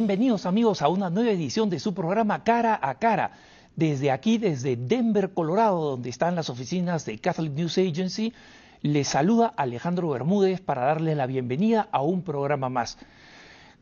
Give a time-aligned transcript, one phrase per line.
[0.00, 3.32] Bienvenidos amigos a una nueva edición de su programa Cara a Cara.
[3.76, 8.32] Desde aquí, desde Denver, Colorado, donde están las oficinas de Catholic News Agency,
[8.80, 12.96] les saluda Alejandro Bermúdez para darle la bienvenida a un programa más.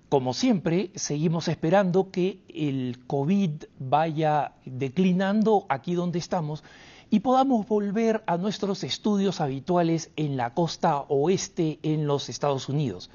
[0.09, 6.64] Como siempre, seguimos esperando que el COVID vaya declinando aquí donde estamos
[7.11, 13.09] y podamos volver a nuestros estudios habituales en la costa oeste en los Estados Unidos.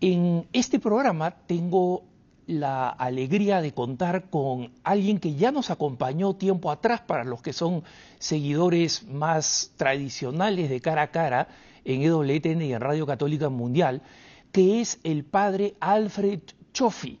[0.00, 2.04] En este programa tengo
[2.48, 7.52] la alegría de contar con alguien que ya nos acompañó tiempo atrás para los que
[7.52, 7.84] son
[8.18, 11.48] seguidores más tradicionales de cara a cara
[11.84, 14.00] en EWTN y en Radio Católica Mundial,
[14.50, 16.40] que es el padre Alfred
[16.72, 17.20] Choffi.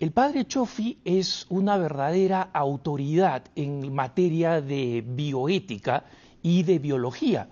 [0.00, 6.04] El padre Choffi es una verdadera autoridad en materia de bioética
[6.42, 7.48] y de biología.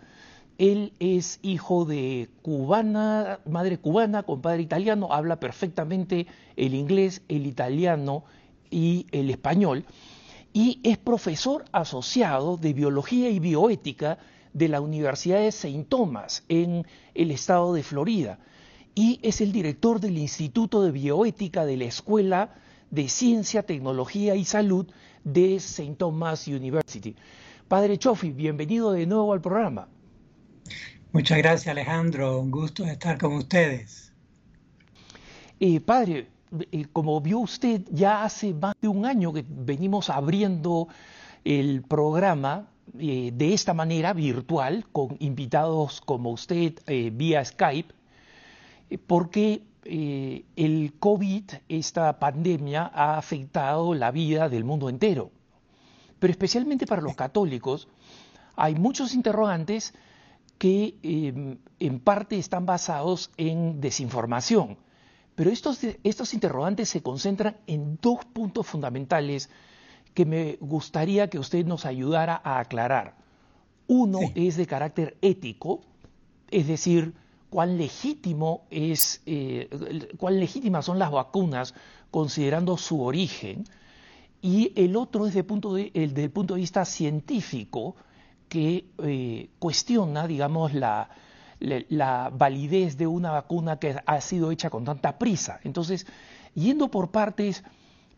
[0.62, 7.48] Él es hijo de cubana, madre cubana con padre italiano, habla perfectamente el inglés, el
[7.48, 8.22] italiano
[8.70, 9.84] y el español,
[10.52, 14.18] y es profesor asociado de biología y bioética
[14.52, 15.84] de la Universidad de St.
[15.88, 18.38] Thomas en el estado de Florida,
[18.94, 22.55] y es el director del Instituto de Bioética de la Escuela
[22.88, 24.86] de Ciencia, Tecnología y Salud
[25.24, 25.96] de St.
[25.96, 27.16] Thomas University.
[27.66, 29.88] Padre Chofi, bienvenido de nuevo al programa.
[31.12, 34.12] Muchas gracias Alejandro, un gusto estar con ustedes.
[35.60, 36.28] Eh, padre,
[36.72, 40.88] eh, como vio usted, ya hace más de un año que venimos abriendo
[41.44, 42.68] el programa
[42.98, 46.74] eh, de esta manera virtual, con invitados como usted
[47.12, 47.94] vía Skype,
[49.06, 55.30] porque el COVID, esta pandemia, ha afectado la vida del mundo entero.
[56.18, 57.86] Pero especialmente para los católicos,
[58.56, 59.94] hay muchos interrogantes
[60.62, 64.78] que em, en parte están basados en desinformación.
[65.34, 69.50] Pero estos, estos interrogantes se concentran en dos puntos fundamentales
[70.14, 73.17] que me gustaría que usted nos ayudara a aclarar.
[73.89, 75.80] Uno es de carácter ético,
[76.48, 77.12] es decir,
[77.50, 79.68] cuán legítimo es, eh,
[80.17, 81.74] cuán legítimas son las vacunas
[82.12, 83.64] considerando su origen,
[84.40, 87.96] y el otro es de punto de, el, del punto de vista científico,
[88.52, 91.08] que eh, cuestiona, digamos, la,
[92.35, 95.58] validez de una vacuna que ha sido hecha con tanta prisa.
[95.64, 96.07] Entonces,
[96.55, 97.64] yendo por partes,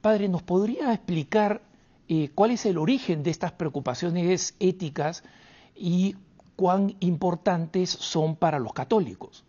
[0.00, 1.62] padre, ¿nos podría explicar
[2.08, 5.22] eh, cuál es el origen de estas preocupaciones éticas
[5.76, 6.16] y
[6.56, 9.44] cuán importantes son para los católicos?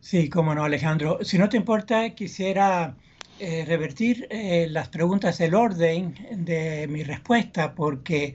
[0.00, 1.18] Sí, cómo no, Alejandro.
[1.20, 2.96] Si no te importa, quisiera
[3.40, 8.34] eh, revertir eh, las preguntas, el orden de mi respuesta, porque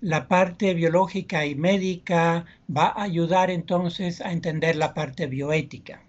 [0.00, 2.44] la parte biológica y médica
[2.74, 6.02] va a ayudar entonces a entender la parte bioética.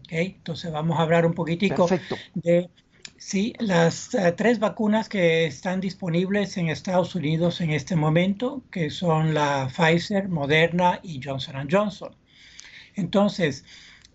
[0.00, 0.34] ¿Okay?
[0.36, 1.88] Entonces vamos a hablar un poquitico
[2.34, 2.68] de
[3.18, 8.90] sí, las eh, tres vacunas que están disponibles en Estados Unidos en este momento, que
[8.90, 12.14] son la Pfizer, Moderna y Johnson Johnson.
[12.94, 13.64] Entonces,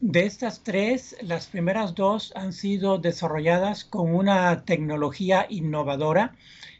[0.02, 6.36] de estas tres, las primeras dos han sido desarrolladas con una tecnología innovadora,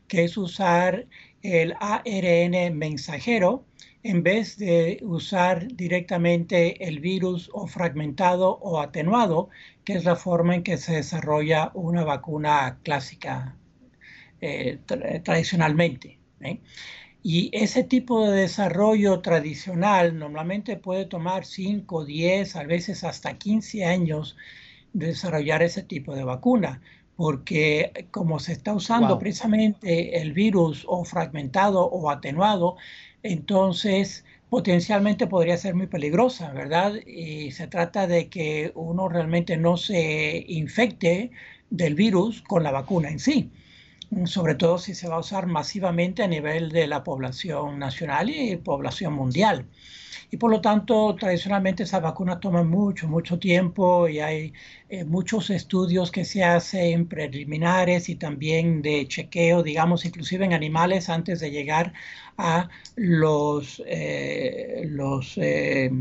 [0.08, 1.06] que es usar
[1.44, 3.64] el ARN mensajero
[4.04, 9.50] en vez de usar directamente el virus o fragmentado o atenuado,
[9.86, 13.56] que es la forma en que se desarrolla una vacuna clásica
[14.42, 14.80] eh,
[15.24, 16.18] tradicionalmente.
[16.42, 16.60] ¿eh?
[17.24, 23.86] Y ese tipo de desarrollo tradicional normalmente puede tomar 5, 10, a veces hasta 15
[23.86, 24.36] años
[24.94, 26.82] de desarrollar ese tipo de vacuna,
[27.16, 32.78] porque como se está usando precisamente el virus o fragmentado o atenuado,
[33.22, 36.96] entonces potencialmente podría ser muy peligrosa, ¿verdad?
[37.06, 41.32] Y se trata de que uno realmente no se infecte
[41.70, 43.52] del virus con la vacuna en sí
[44.26, 48.58] sobre todo si se va a usar masivamente a nivel de la población nacional y
[48.58, 49.66] población mundial.
[50.34, 54.54] Y por lo tanto, tradicionalmente esas vacunas toman mucho, mucho tiempo y hay
[54.88, 61.10] eh, muchos estudios que se hacen preliminares y también de chequeo, digamos, inclusive en animales
[61.10, 61.92] antes de llegar
[62.38, 65.92] a los, eh, los eh,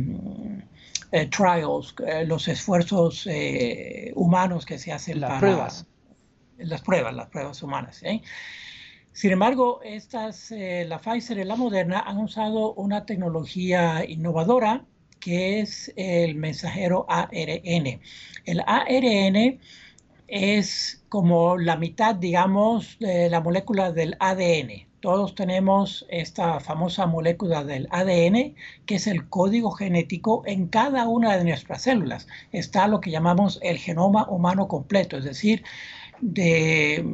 [1.11, 1.97] trials,
[2.27, 3.29] los esfuerzos
[4.15, 5.87] humanos que se hacen las pruebas
[6.65, 8.03] las pruebas, las pruebas humanas.
[8.03, 8.23] ¿eh?
[9.13, 14.85] Sin embargo, estas, eh, la Pfizer y la Moderna han usado una tecnología innovadora
[15.21, 18.01] que es el mensajero ARN.
[18.47, 19.61] El ARN
[20.27, 24.89] es como la mitad, digamos, de la molécula del ADN.
[25.01, 28.55] todos tenemos esta famosa molécula del ADN,
[28.85, 32.29] que es el código genético en cada una de nuestras células.
[32.53, 35.65] Está lo que llamamos el genoma humano completo, es decir,
[36.21, 37.05] de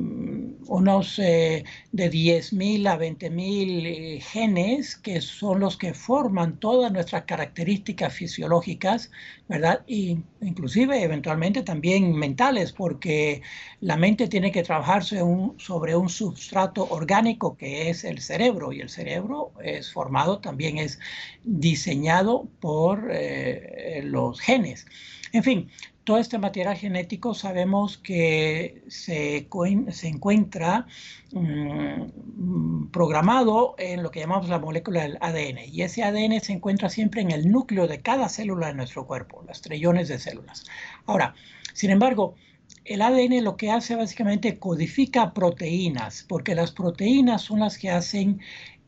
[0.69, 7.25] unos eh, de 10.000 a 20.000 eh, genes que son los que forman todas nuestras
[7.25, 9.11] características fisiológicas,
[9.49, 9.83] ¿verdad?
[9.87, 13.43] Y inclusive eventualmente también mentales, porque
[13.81, 15.21] la mente tiene que trabajarse
[15.59, 20.99] sobre un substrato orgánico que es el cerebro y el cerebro es formado, también es
[21.45, 24.87] diseñado por eh, los genes.
[25.33, 25.71] En fin,
[26.07, 29.49] todo este material genético sabemos que se,
[30.05, 30.87] encuentra
[31.33, 35.59] mm, programado en lo que llamamos la molécula del ADN.
[35.67, 39.43] Y ese ADN se encuentra siempre en el núcleo de cada célula de nuestro cuerpo,
[39.49, 40.65] las trillones de células.
[41.07, 41.35] Ahora,
[41.73, 42.37] sin embargo,
[42.85, 48.39] el ADN lo que hace básicamente codifica proteínas, porque las proteínas son las que hacen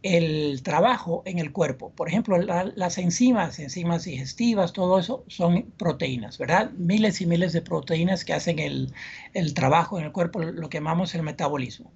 [0.02, 1.90] el trabajo en el cuerpo.
[1.90, 6.70] Por ejemplo, las enzimas, enzimas digestivas, todo eso son proteínas, ¿verdad?
[6.72, 8.92] Miles y miles de proteínas que hacen el,
[9.34, 11.92] el trabajo en el cuerpo, lo que llamamos el metabolismo.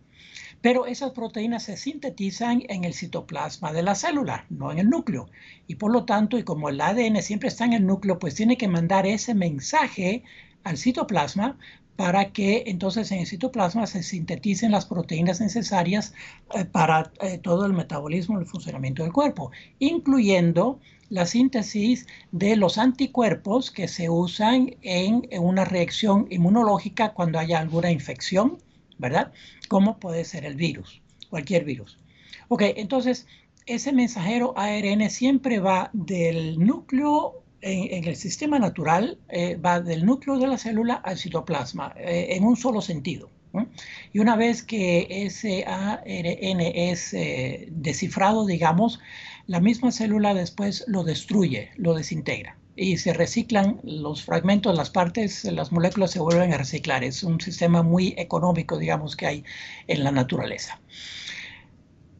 [0.60, 5.28] Pero esas proteínas se sintetizan en el citoplasma de la célula, no en el núcleo.
[5.66, 8.56] Y por lo tanto, y como el ADN siempre está en el núcleo, pues tiene
[8.56, 10.22] que mandar ese mensaje
[10.62, 11.58] al citoplasma
[11.97, 16.15] para que entonces en el citoplasma se sinteticen las proteínas necesarias
[16.55, 20.81] eh, para eh, todo el metabolismo y el funcionamiento del cuerpo, incluyendo
[21.12, 27.91] la síntesis de los anticuerpos que se usan en, una reacción inmunológica cuando haya alguna
[27.91, 28.56] infección,
[28.97, 29.31] ¿verdad?
[29.69, 31.99] Como puede ser el virus, cualquier virus.
[32.49, 33.27] Ok, entonces
[33.67, 40.38] ese mensajero ARN siempre va del núcleo en, el sistema natural eh, va del núcleo
[40.38, 43.31] de la célula al citoplasma eh, en un solo sentido.
[44.14, 48.99] Y una vez que ese ARN es eh, descifrado, digamos,
[49.47, 55.44] la misma célula después lo destruye, lo desintegra y se reciclan los fragmentos, las partes,
[55.44, 57.05] las moléculas se vuelven a reciclar.
[57.05, 59.44] Es un sistema muy económico, digamos, que hay
[59.87, 60.81] en la naturaleza.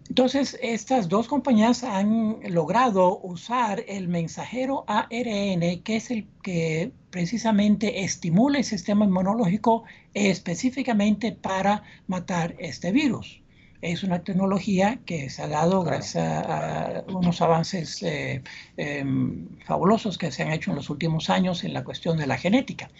[0.09, 8.03] Entonces, estas dos compañías han logrado usar el mensajero ARN, que es el que precisamente
[8.05, 9.85] estimula el sistema inmunológico
[10.15, 13.43] específicamente para matar este virus.
[13.81, 18.43] Es una tecnología que se ha dado gracias a unos avances eh,
[18.77, 22.39] em, fabulosos que se han hecho en los últimos años en la cuestión de la
[22.39, 22.91] genética.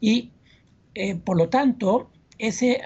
[0.00, 0.30] Y
[0.94, 2.10] eh, por lo tanto,
[2.40, 2.80] ese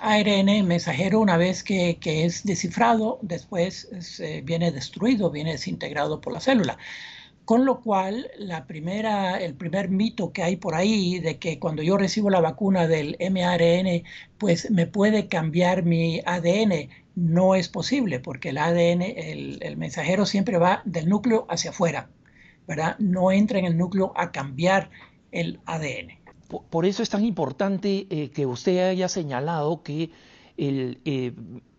[0.00, 3.88] ARN mensajero, una vez que, es descifrado, después
[4.44, 6.78] viene destruido, viene desintegrado por la célula.
[7.44, 11.82] Con lo cual, la primera, el primer mito que hay por ahí de que cuando
[11.82, 14.02] yo recibo la vacuna del mRNA,
[14.38, 20.26] pues me puede cambiar mi ADN, no es posible, porque el ADN, el, el mensajero
[20.26, 22.08] siempre va del núcleo hacia afuera,
[22.66, 22.98] ¿verdad?
[22.98, 24.90] No entra en el núcleo a cambiar
[25.30, 26.25] el ADN.
[26.48, 30.10] Por, eso es tan importante eh, que usted haya señalado que
[30.56, 31.32] el, eh,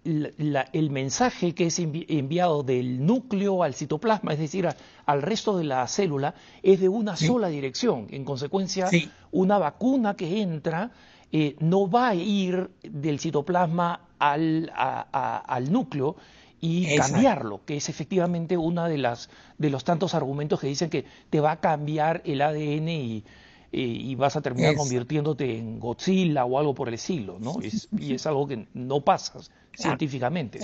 [0.04, 4.68] el mensaje que es enviado del núcleo al citoplasma, es decir,
[5.06, 6.34] al resto de la célula,
[6.64, 8.08] es de una sola dirección.
[8.12, 8.90] En consecuencia,
[9.32, 10.92] una vacuna que entra
[11.32, 16.16] eh, no va a ir del citoplasma al, al núcleo
[16.62, 21.06] y cambiarlo, que es efectivamente uno de, las, de los tantos argumentos que dicen que
[21.30, 23.24] te va a cambiar el ADN y
[23.72, 27.56] y vas a terminar convirtiéndote en Godzilla o algo por el estilo, ¿no?
[28.00, 29.40] y es algo que no pasa
[29.76, 30.60] científicamente.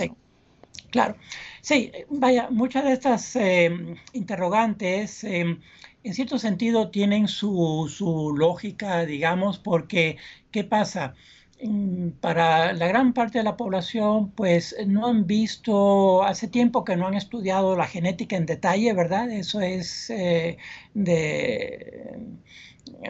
[0.90, 1.16] Claro,
[1.60, 5.58] sí, vaya, muchas de estas eh, interrogantes eh,
[6.04, 10.18] en cierto sentido tienen su, su lógica, digamos, porque
[10.50, 11.14] ¿qué pasa?
[12.20, 17.06] Para la gran parte de la población, pues no han visto, hace tiempo que no
[17.06, 19.30] han estudiado la genética en detalle, ¿verdad?
[19.30, 20.58] Eso es eh,
[20.92, 22.18] de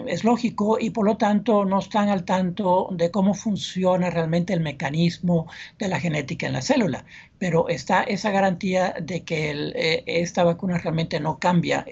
[0.07, 4.61] es lógico y por lo tanto no están al tanto de cómo funciona realmente el
[4.61, 7.05] mecanismo de la genética en la célula.
[7.39, 11.85] Pero está esa garantía de que eh, esta vacuna realmente no cambia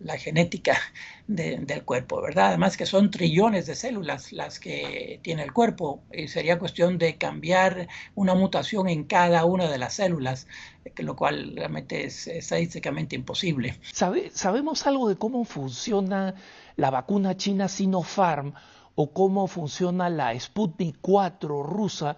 [0.00, 0.78] la genética
[1.26, 2.48] del cuerpo, ¿verdad?
[2.48, 7.18] Además que son trillones de células las que tiene el cuerpo y sería cuestión de
[7.18, 10.48] cambiar una mutación en cada una de las células,
[10.96, 13.78] lo cual realmente es estadísticamente imposible.
[13.92, 16.34] ¿Sabemos algo de cómo funciona
[16.80, 18.54] la vacuna china Sinopharm
[18.94, 22.16] o cómo funciona la Sputnik 4 rusa,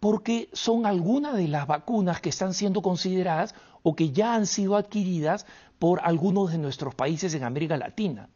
[0.00, 4.76] porque son algunas de las vacunas que están siendo consideradas o que ya han sido
[4.76, 5.46] adquiridas
[5.78, 8.28] por algunos de nuestros países en América Latina.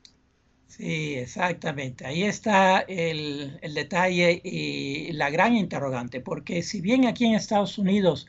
[0.68, 2.04] Sí, exactamente.
[2.06, 7.78] Ahí está el, el, detalle y la gran interrogante, porque si bien aquí en Estados
[7.78, 8.26] Unidos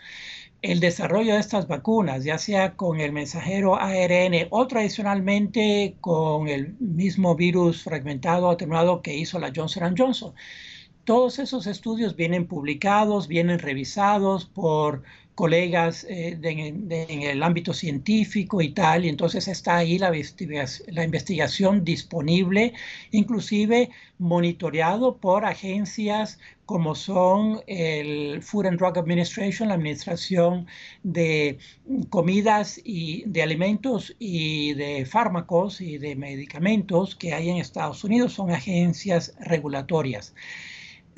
[0.61, 6.75] el desarrollo de estas vacunas, ya sea con el mensajero ARN o tradicionalmente con el
[6.79, 10.33] mismo virus fragmentado atenuado que hizo la Johnson Johnson,
[11.05, 15.03] todos esos estudios vienen publicados, vienen revisados por
[15.37, 20.11] colegas eh, en el ámbito científico y tal, y entonces está ahí la,
[20.87, 22.73] la investigación disponible,
[23.11, 30.65] inclusive monitoreado por agencias como son el Food and Drug Administration, la Administración
[31.03, 31.59] de
[32.09, 38.33] Comidas y de Alimentos y de Fármacos y de Medicamentos que hay en Estados Unidos,
[38.33, 40.33] son agencias regulatorias.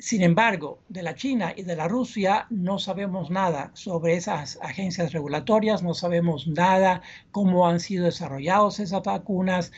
[0.00, 5.12] Sin embargo, de la China y de la Rusia no sabemos nada sobre esas agencias
[5.12, 7.02] regulatorias, no sabemos nada
[7.32, 9.72] cómo han sido desarrolladas esas vacunas,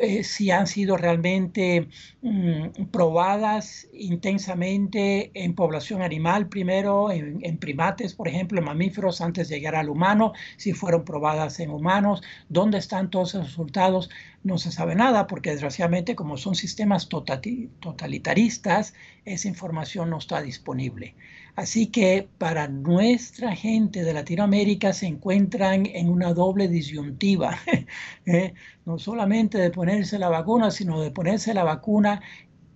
[0.00, 1.88] eh, si han sido realmente
[2.22, 9.56] mm, probadas intensamente en población animal primero, en, primates, por ejemplo, en mamíferos antes de
[9.56, 14.10] llegar al humano, si fueron probadas en humanos, dónde están todos esos resultados,
[14.42, 21.14] no se sabe nada porque desgraciadamente como son sistemas totalitaristas, esa información no está disponible.
[21.56, 27.58] Así que para nuestra gente de Latinoamérica se encuentran en una doble disyuntiva,
[28.26, 28.52] ¿eh?
[28.86, 32.22] No solamente de ponerse la vacuna, sino de ponerse la vacuna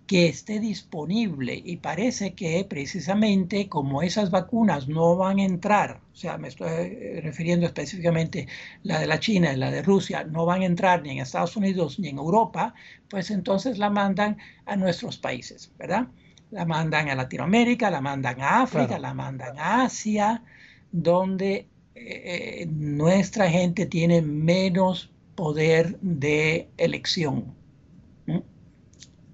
[0.06, 6.16] que esté disponible y parece que precisamente como esas vacunas no van a entrar, o
[6.16, 8.48] sea, me estoy refiriendo específicamente
[8.82, 11.56] la de la China y la de Rusia, no van a entrar ni en Estados
[11.56, 12.74] Unidos ni en Europa,
[13.08, 14.36] pues entonces la mandan
[14.66, 16.08] a nuestros países, ¿verdad?
[16.50, 20.42] la mandan a Latinoamérica, la mandan a África, la mandan a Asia,
[20.90, 27.54] donde eh, nuestra gente tiene menos poder de elección.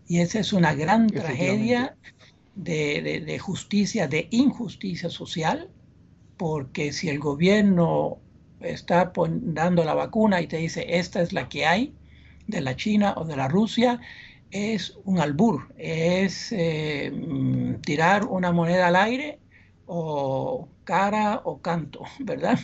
[0.09, 1.97] Y esa es una gran tragedia
[2.55, 5.69] de, justicia, de injusticia social,
[6.37, 8.19] porque si el gobierno
[8.61, 11.95] está dando la vacuna y te dice, esta es la que hay,
[12.47, 14.00] de la China o de la Rusia,
[14.50, 19.41] es un albur, es eh, mm, tirar una moneda al aire
[19.87, 22.59] o cara o canto, ¿verdad?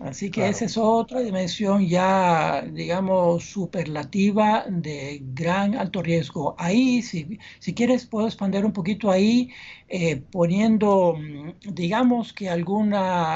[0.00, 6.54] Así que esa es otra dimensión ya, digamos, superlativa de gran alto riesgo.
[6.58, 9.50] Ahí, si, si quieres, puedo expandir un poquito ahí,
[9.88, 12.92] eh, poniendo, mm, digamos que algún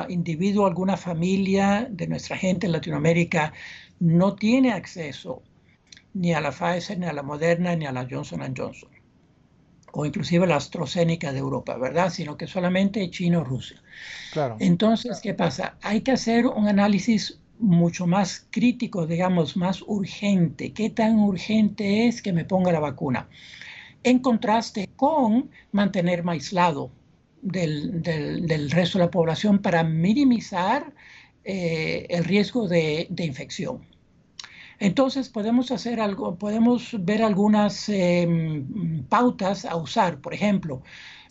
[0.09, 3.53] individuo, alguna familia de nuestra gente en Latinoamérica
[4.01, 5.43] no tiene acceso
[6.15, 8.91] ni a la Pfizer, ni a la Moderna, ni a la Johnson Johnson,
[9.93, 12.11] o inclusive la AstraZeneca de Europa, ¿verdad?
[12.11, 13.83] Sino que solamente China o Rusia.
[14.33, 14.57] Claro.
[14.61, 15.77] Entonces, ¿qué pasa?
[15.83, 20.73] Hay que hacer un análisis mucho más crítico, digamos, más urgente.
[20.73, 23.29] ¿Qué tan urgente es que me ponga la vacuna?
[24.05, 26.91] En contraste con mantenerme aislado
[27.43, 30.93] del, del, resto de la población para minimizar
[31.45, 33.87] eh, el riesgo de, de infección.
[34.79, 40.21] Entonces podemos hacer algo, podemos ver algunas em, pautas a usar.
[40.21, 40.83] Por ejemplo,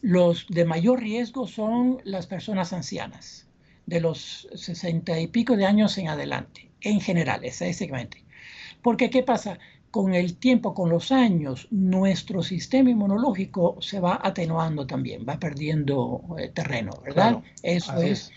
[0.02, 3.48] los de mayor riesgo son las personas ancianas,
[3.86, 8.24] de los 60 y pico de años en adelante, en general, estadísticamente.
[8.82, 9.60] Porque, ¿qué pasa?
[9.92, 16.22] Con el tiempo, con los años, nuestro sistema inmunológico se va atenuando también, va perdiendo
[16.38, 17.42] eh, terreno, ¿verdad?
[17.64, 18.32] Eso es.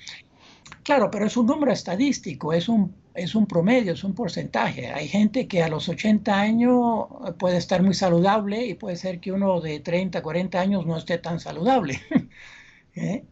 [0.85, 4.89] Claro, pero es un número estadístico, es un es un promedio, es un porcentaje.
[4.89, 7.07] Hay gente que a los 80 años
[7.39, 11.19] puede estar muy saludable y puede ser que uno de 30, 40 años no esté
[11.19, 12.01] tan saludable.
[12.95, 13.25] ¿Eh?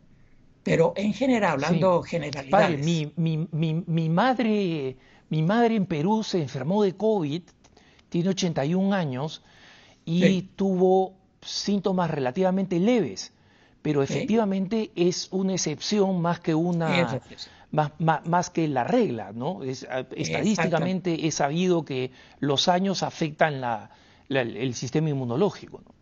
[0.63, 2.85] Pero en general, hablando generalidades.
[2.85, 4.97] mi, mi, madre,
[5.31, 7.43] mi madre en Perú se enfermó de COVID,
[8.09, 9.43] tiene 81 años
[10.05, 13.33] y tuvo síntomas relativamente leves,
[13.83, 17.21] pero efectivamente es una excepción más que una
[17.71, 19.63] más, más, que la regla, ¿no?
[19.63, 22.11] Es, estadísticamente es sabido que
[22.41, 23.91] los años afectan la,
[24.29, 25.83] el sistema inmunológico.
[25.85, 25.95] ¿no?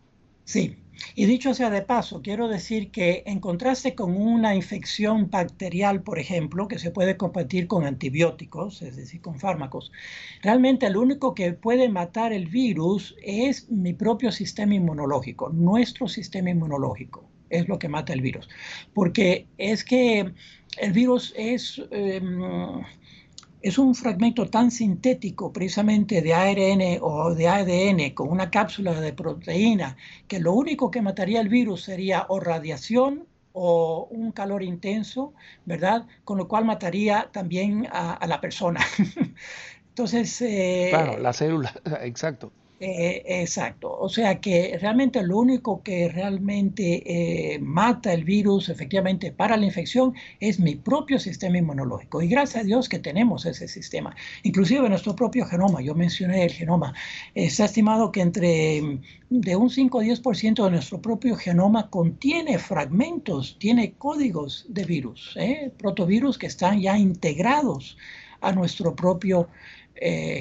[0.45, 0.77] Sí,
[1.13, 6.19] y dicho sea de paso, quiero decir que en contraste con una infección bacterial, por
[6.19, 9.91] ejemplo, que se puede combatir con antibióticos, es decir, con fármacos,
[10.41, 16.49] realmente el único que puede matar el virus es mi propio sistema inmunológico, nuestro sistema
[16.49, 18.49] inmunológico es lo que mata el virus.
[18.93, 20.33] Porque es que
[20.77, 22.41] el virus es, em,
[23.61, 29.13] es un fragmento tan sintético precisamente de ARN o de ADN con una cápsula de
[29.13, 35.33] proteína que lo único que mataría el virus sería o radiación o un calor intenso,
[35.65, 36.05] ¿verdad?
[36.23, 38.81] Con lo cual mataría también a, la persona.
[39.89, 40.37] Entonces...
[40.89, 41.73] claro, la célula,
[42.03, 42.51] exacto.
[42.79, 43.91] Eh, exacto.
[43.91, 49.65] O sea que realmente lo único que realmente eh, mata el virus efectivamente para la
[49.65, 52.21] infección es mi propio sistema inmunológico.
[52.21, 54.15] Y gracias a Dios que tenemos ese sistema.
[54.43, 56.93] Inclusive nuestro propio genoma, yo mencioné el genoma,
[57.33, 62.59] está estimado que entre mm, de un 5 a 10% de nuestro propio genoma contiene
[62.59, 65.71] fragmentos, tiene códigos de virus, ¿eh?
[65.79, 67.97] protovirus que están ya integrados
[68.41, 69.49] a nuestro propio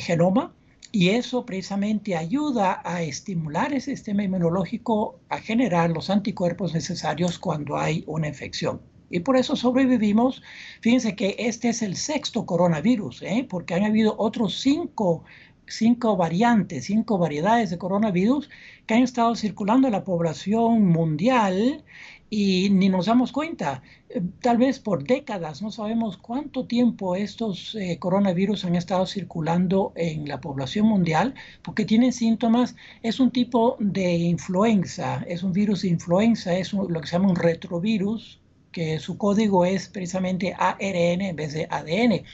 [0.01, 0.53] genoma
[0.97, 7.77] y eso precisamente ayuda a estimular el sistema inmunológico a generar los anticuerpos necesarios cuando
[7.77, 8.81] hay una infección.
[9.11, 10.43] Y por eso sobrevivimos.
[10.81, 13.47] Fíjense que este es el sexto coronavirus, ¿eh?
[13.47, 15.25] porque han habido otros cinco,
[15.67, 18.49] cinco variantes, cinco variedades de coronavirus
[18.87, 21.85] que han estado circulando en la población mundial
[22.31, 23.83] y ni nos damos cuenta.
[24.09, 29.93] Eh, tal vez por décadas, no sabemos cuánto tiempo estos eh, coronavirus han estado circulando
[29.97, 35.83] en la población mundial, porque tienen síntomas, es un tipo de influenza, es un virus
[35.83, 38.41] de influenza, es lo que se llama un retrovirus,
[38.73, 42.25] que su código es precisamente ARN en vez de ADN.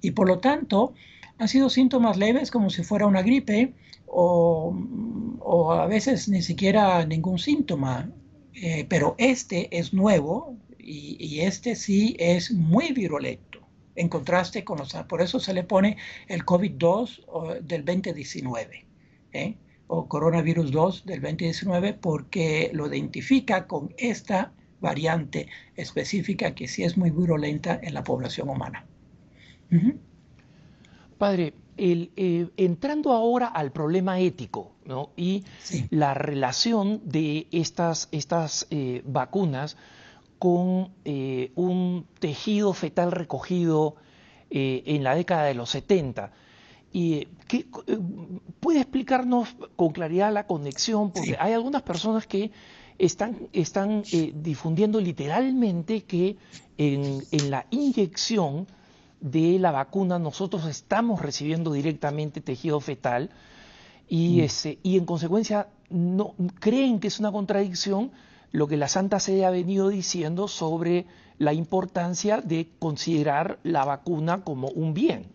[0.00, 0.94] Y por lo tanto,
[1.38, 3.74] han sido síntomas leves como si fuera una gripe
[4.06, 4.72] o
[5.72, 8.08] a veces ni siquiera ningún síntoma.
[8.54, 13.60] Eh, pero este es nuevo y, este sí es muy virulento
[13.96, 14.92] en contraste con los...
[15.08, 15.96] Por eso se le pone
[16.28, 18.86] el COVID-2 del 2019
[19.32, 19.56] ¿eh?
[19.86, 26.96] o coronavirus 2 del 2019 porque lo identifica con esta variante específica que sí es
[26.96, 28.84] muy virulenta en la población humana.
[31.18, 34.70] Padre, eh, entrando ahora al problema ético
[35.16, 35.42] y
[35.90, 39.76] la relación de estas, estas eh, vacunas
[40.38, 43.96] con eh, un tejido fetal recogido
[44.56, 46.30] en la década de los 70.
[46.92, 47.26] Y,
[48.60, 51.10] ¿Puede explicarnos con claridad la conexión?
[51.10, 52.52] Porque hay algunas personas que
[52.96, 56.36] están, están difundiendo literalmente que
[56.78, 58.68] en, en la inyección
[59.20, 63.30] de la vacuna nosotros estamos recibiendo directamente tejido fetal
[64.08, 64.44] y, mm.
[64.44, 68.12] ese, y en consecuencia no, creen que es una contradicción
[68.52, 71.06] lo que la Santa Sede ha venido diciendo sobre
[71.38, 75.33] la importancia de considerar la vacuna como un bien.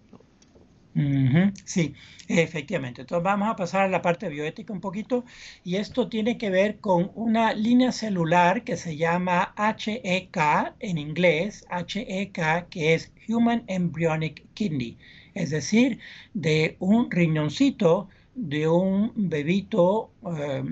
[1.65, 1.93] Sí,
[2.28, 3.02] efectivamente.
[3.02, 5.23] Entonces vamos a pasar a la parte bioética un poquito
[5.63, 11.65] y esto tiene que ver con una línea celular que se llama HEK en inglés,
[11.69, 14.97] HEK que es Human Embryonic Kidney,
[15.36, 15.99] es decir,
[16.34, 20.63] de un riñoncito de un bebito eh,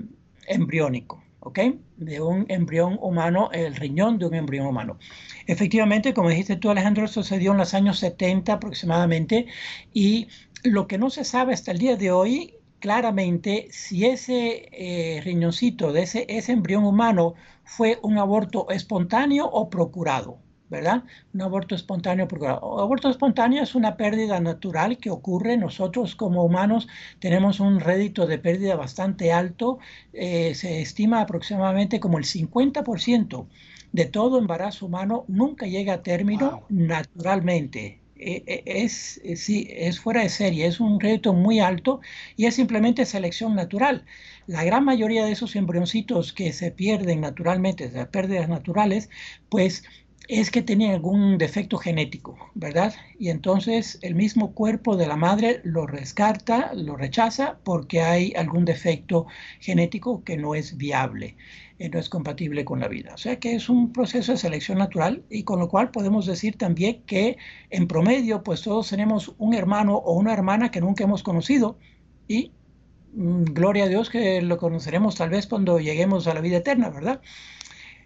[0.46, 1.22] embriónico.
[1.48, 1.58] ¿Ok?
[1.96, 4.98] De un embrión humano, el riñón de un embrión humano.
[5.46, 9.46] Efectivamente, como dijiste tú, Alejandro, sucedió en los años 70 aproximadamente
[9.92, 10.28] y
[10.62, 15.92] lo que no se sabe hasta el día de hoy claramente si ese eh, riñoncito
[15.92, 17.34] de ese, ese embrión humano
[17.64, 20.38] fue un aborto espontáneo o procurado.
[20.70, 21.04] ¿Verdad?
[21.34, 22.28] Un aborto espontáneo.
[22.28, 25.56] Porque aborto espontáneo es una pérdida natural que ocurre.
[25.56, 29.78] Nosotros como humanos tenemos un rédito de pérdida bastante alto.
[30.12, 33.46] Eh, se estima aproximadamente como el 50%
[33.92, 38.00] de todo embarazo humano nunca llega a término naturalmente.
[38.20, 42.00] E, e, es, sí, es fuera de serie, es un rédito muy alto
[42.36, 44.04] y es simplemente selección natural.
[44.46, 49.08] La gran mayoría de esos embrioncitos que se pierden naturalmente, de pérdidas naturales,
[49.48, 49.84] pues
[50.26, 52.94] es que tenía algún defecto genético, ¿verdad?
[53.18, 58.66] Y entonces el mismo cuerpo de la madre lo descarta, lo rechaza porque hay algún
[58.66, 59.26] defecto
[59.60, 61.36] genético que no es viable,
[61.78, 63.14] no es compatible con la vida.
[63.14, 66.56] O sea que es un proceso de selección natural y con lo cual podemos decir
[66.58, 67.38] también que
[67.70, 71.78] en promedio pues todos tenemos un hermano o una hermana que nunca hemos conocido
[72.26, 72.52] y
[73.14, 76.90] mm, gloria a Dios que lo conoceremos tal vez cuando lleguemos a la vida eterna,
[76.90, 77.22] ¿verdad?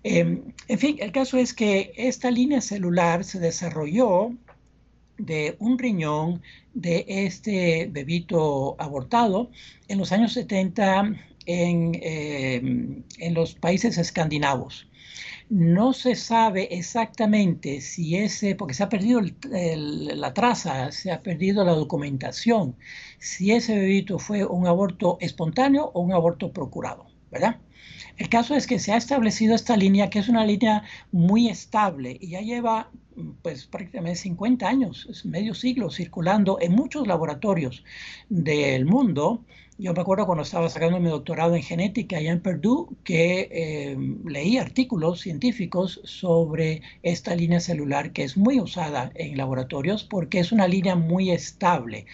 [0.05, 4.33] Em, en fin, el caso es que esta línea celular se desarrolló
[5.19, 6.43] de un riñón
[6.75, 9.51] de este bebito abortado
[9.88, 11.15] en los años 70
[11.47, 14.88] em, en, los países escandinavos.
[15.49, 21.65] No se sabe exactamente si ese, porque se ha perdido la traza, se ha perdido
[21.65, 22.77] la documentación,
[23.19, 27.61] si ese bebito fue un aborto espontáneo o un aborto procurado, ¿verdad?
[28.23, 32.17] El caso es que se ha establecido esta línea, que es una línea muy estable
[32.21, 32.89] y ya lleva
[33.43, 37.83] pues prácticamente 50 años, medio siglo circulando en muchos laboratorios
[38.29, 39.45] del mundo
[39.79, 43.97] Yo me acuerdo cuando estaba sacando mi doctorado en genética allá en Purdue que eh,
[44.27, 50.53] leí artículos científicos sobre esta línea celular que es muy usada en laboratorios porque es
[50.53, 52.05] una línea muy estable.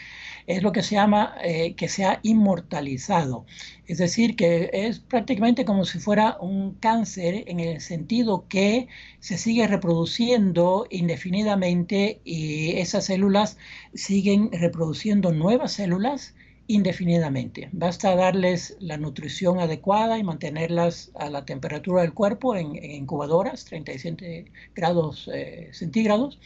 [0.46, 3.44] Es lo que se llama eh, que se ha inmortalizado.
[3.86, 8.86] Es decir, que es prácticamente como si fuera un cáncer en el sentido que
[9.18, 13.58] se sigue reproduciendo indefinidamente y esas células
[13.94, 16.34] siguen reproduciendo nuevas células
[16.68, 17.70] indefinidamente.
[17.72, 24.44] Basta darles la nutrición adecuada y mantenerlas a la temperatura del cuerpo en, incubadoras, 37
[24.74, 26.38] grados eh, centígrados,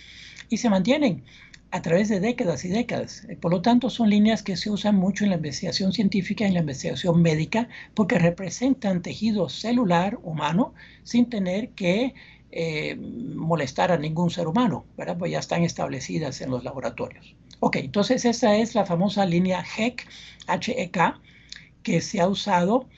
[0.49, 1.25] y se mantienen
[1.73, 3.27] a través de décadas y décadas.
[3.41, 6.55] Por lo tanto, son líneas que se usan mucho en la investigación científica y en
[6.55, 12.15] la investigación médica porque representan tejido celular humano sin tener que
[12.53, 15.17] eh, molestar a ningún ser humano, ¿verdad?
[15.19, 17.35] Pues ya están establecidas en los laboratorios.
[17.65, 20.05] Ok, entonces esa es la famosa línea HEC,
[20.49, 20.99] HEK,
[21.85, 22.89] que se ha usado.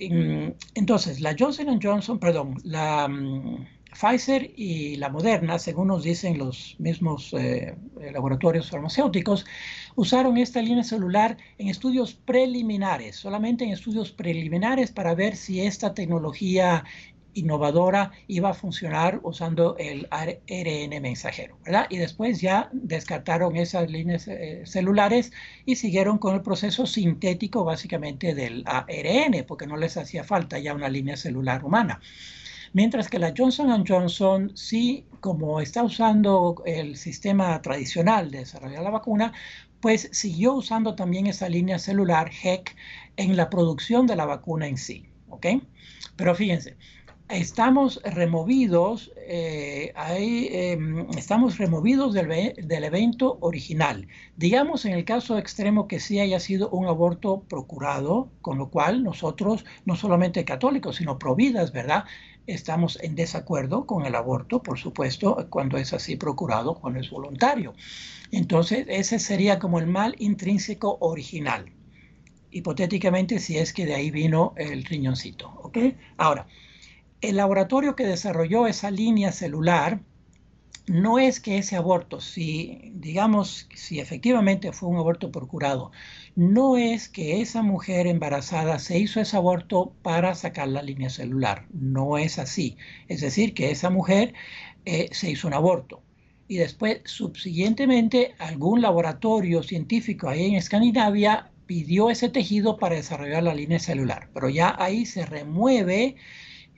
[0.00, 6.74] entonces, la Johnson Johnson, perdón, la mm, Pfizer y la Moderna, según nos dicen los
[6.80, 7.76] mismos eh,
[8.12, 9.46] laboratorios farmacéuticos,
[9.94, 15.94] usaron esta línea celular en estudios preliminares, solamente en estudios preliminares para ver si esta
[15.94, 16.84] tecnología
[17.40, 21.86] innovadora iba a funcionar usando el ARN mensajero, ¿verdad?
[21.90, 25.32] Y después ya descartaron esas líneas eh, celulares
[25.66, 30.74] y siguieron con el proceso sintético básicamente del ARN, porque no les hacía falta ya
[30.74, 32.00] una línea celular humana.
[32.72, 38.90] Mientras que la Johnson Johnson sí, como está usando el sistema tradicional de desarrollar la
[38.90, 39.32] vacuna,
[39.80, 42.76] pues siguió usando también esa línea celular HEC
[43.16, 45.46] en la producción de la vacuna en sí, ¿ok?
[46.16, 46.76] Pero fíjense,
[47.30, 54.08] estamos removidos, eh, em, estamos removidos del, del, evento original.
[54.36, 59.02] Digamos en el caso extremo que sí haya sido un aborto procurado, con lo cual
[59.04, 62.04] nosotros, no solamente católicos, sino providas, ¿verdad?
[62.46, 67.74] Estamos en desacuerdo con el aborto, por supuesto, cuando es así procurado, cuando es voluntario.
[68.32, 71.72] Entonces, ese sería como el mal intrínseco original.
[72.50, 75.78] Hipotéticamente, si es que de ahí vino el riñoncito, ¿ok?
[76.16, 76.46] Ahora,
[77.20, 80.00] el laboratorio que desarrolló esa línea celular
[80.86, 85.92] no es que ese aborto, si digamos, si efectivamente fue un aborto procurado,
[86.34, 91.66] no es que esa mujer embarazada se hizo ese aborto para sacar la línea celular,
[91.72, 92.76] no es así.
[93.08, 94.34] Es decir, que esa mujer
[94.84, 96.02] eh, se hizo un aborto.
[96.48, 103.54] Y después, subsiguientemente, algún laboratorio científico ahí en Escandinavia pidió ese tejido para desarrollar la
[103.54, 106.16] línea celular, pero ya ahí se remueve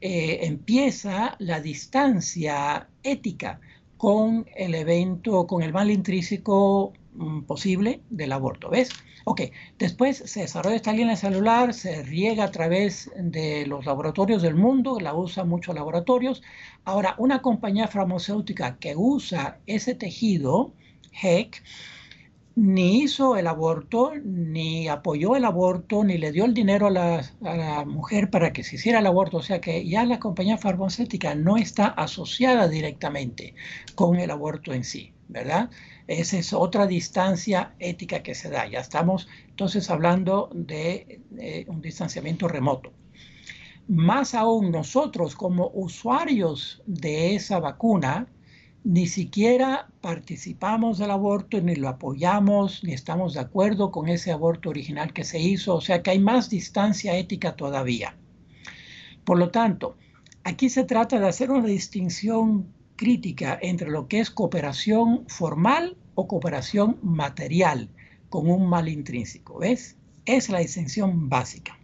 [0.04, 3.60] eh, empieza la distancia ética
[3.96, 8.68] con el evento, con el mal intrínseco mm, posible del aborto.
[8.68, 8.90] ¿Ves?
[9.24, 9.42] Ok,
[9.78, 14.98] después se desarrolla esta línea celular, se riega a través de los laboratorios del mundo,
[14.98, 16.42] la usa muchos laboratorios.
[16.84, 20.72] Ahora, una compañía farmacéutica que usa ese tejido,
[21.12, 21.62] HEC,
[22.54, 27.84] ni hizo el aborto, ni apoyó el aborto, ni le dio el dinero a la,
[27.86, 29.38] mujer para que se hiciera el aborto.
[29.38, 33.54] O sea que ya la compañía farmacéutica no está asociada directamente
[33.94, 35.70] con el aborto en sí, ¿verdad?
[36.06, 38.66] Esa es otra distancia ética que se da.
[38.66, 41.20] Ya estamos entonces hablando de
[41.68, 42.92] un distanciamiento remoto.
[43.88, 48.28] Más aún nosotros como usuarios de esa vacuna,
[48.85, 54.71] ni siquiera participamos del aborto, ni lo apoyamos, ni estamos de acuerdo con ese aborto
[54.71, 58.16] original que se hizo, o sea que hay más distancia ética todavía.
[59.25, 59.97] Por lo tanto,
[60.42, 62.66] aquí se trata de hacer una distinción
[62.97, 67.88] crítica entre lo que es cooperación formal o cooperación material
[68.29, 69.97] con un mal intrínseco, ¿ves?
[70.25, 71.79] Es la distinción básica.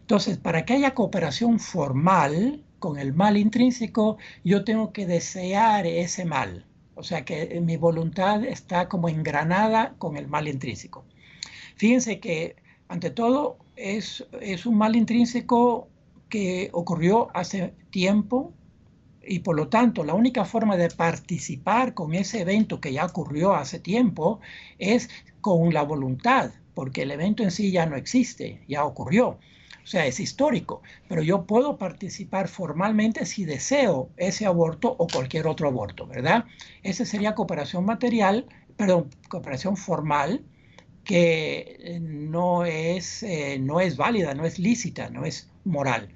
[0.00, 6.26] Entonces, para que haya cooperación formal, con el mal intrínseco, yo tengo que desear ese
[6.26, 6.66] mal.
[6.94, 11.06] O sea que mi voluntad está como engranada con el mal intrínseco.
[11.76, 12.56] Fíjense que,
[12.88, 15.88] ante todo, es, es un mal intrínseco
[16.28, 18.52] que ocurrió hace tiempo
[19.26, 23.54] y por lo tanto la única forma de participar con ese evento que ya ocurrió
[23.54, 24.40] hace tiempo
[24.78, 25.08] es
[25.40, 29.38] con la voluntad, porque el evento en sí ya no existe, ya ocurrió.
[29.84, 35.46] O sea, es histórico, pero yo puedo participar formalmente si deseo ese aborto o cualquier
[35.46, 36.46] otro aborto, ¿verdad?
[36.82, 40.42] Esa sería cooperación material, perdón, cooperación formal,
[41.04, 46.08] que eh, no es, eh, no es válida, no es lícita, no es moral,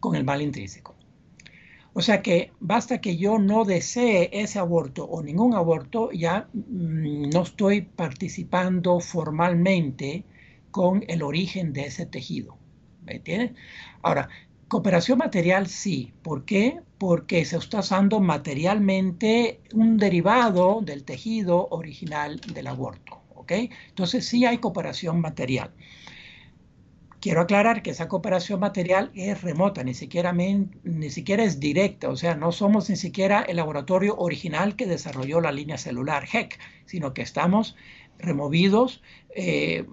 [0.00, 0.96] con el mal intrínseco.
[1.94, 7.28] O sea que basta que yo no desee ese aborto o ningún aborto, ya mm,
[7.30, 10.24] no estoy participando formalmente
[10.72, 12.61] con el origen de ese tejido.
[13.04, 13.52] ¿Me entiendes?
[14.02, 14.28] Ahora,
[14.68, 16.12] cooperación material sí.
[16.22, 16.80] ¿Por qué?
[16.98, 23.20] Porque se está usando materialmente un derivado del tejido original del aborto.
[23.34, 23.52] ¿Ok?
[23.88, 25.72] Entonces sí hay cooperación material.
[27.22, 32.16] Quiero aclarar que esa cooperación material es remota, ni siquiera, ni siquiera es directa, o
[32.16, 37.14] sea, no somos ni siquiera el laboratorio original que desarrolló la línea celular HEC, sino
[37.14, 37.76] que estamos
[38.18, 39.02] removidos
[39.34, 39.84] eh,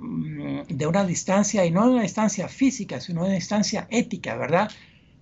[0.68, 4.72] de una distancia, y no de una distancia física, sino de una distancia ética, ¿verdad?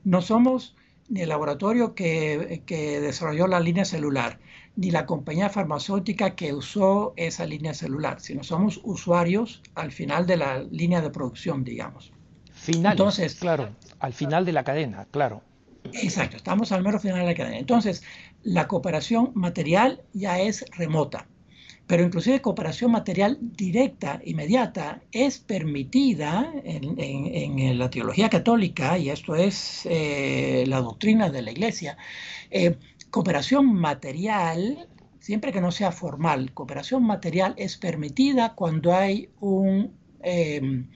[0.04, 0.76] No somos
[1.10, 4.40] ni el laboratorio que, que desarrolló la línea celular,
[4.76, 10.38] ni la compañía farmacéutica que usó esa línea celular, sino somos usuarios al final de
[10.38, 12.12] la línea de producción, digamos.
[12.52, 15.42] Final, Entonces, claro, al final de la cadena, claro.
[15.94, 17.58] Exacto, estamos al mero final de la cadena.
[17.58, 18.04] Entonces,
[18.44, 21.28] la cooperación material ya es remota,
[21.88, 29.86] pero inclusive cooperación material directa, inmediata, es permitida en, la teología católica, y esto es
[29.86, 31.98] eh, la doctrina de la Iglesia.
[32.52, 32.76] Eh,
[33.10, 39.30] cooperación material, siempre que no sea formal, cooperación material es permitida cuando hay
[40.24, 40.88] em,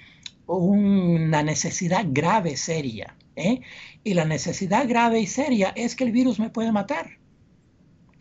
[0.46, 3.16] una necesidad grave, seria.
[3.38, 3.62] ¿eh?
[4.04, 7.21] Y la necesidad grave y seria es que el virus me puede matar.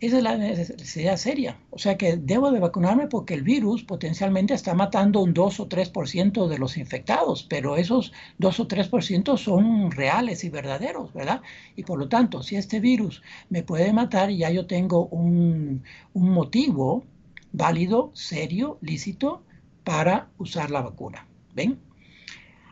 [0.01, 1.59] Esa es la necesidad seria.
[1.69, 5.69] O sea que debo de vacunarme porque el virus potencialmente está matando un 2 o
[5.69, 11.43] 3% de los infectados, pero esos 2 o 3% son reales y verdaderos, ¿verdad?
[11.75, 15.83] Y por lo tanto, si este virus me puede matar, ya yo tengo un,
[16.13, 17.05] un motivo
[17.51, 19.43] válido, serio, lícito
[19.83, 21.27] para usar la vacuna.
[21.53, 21.79] ¿Ven?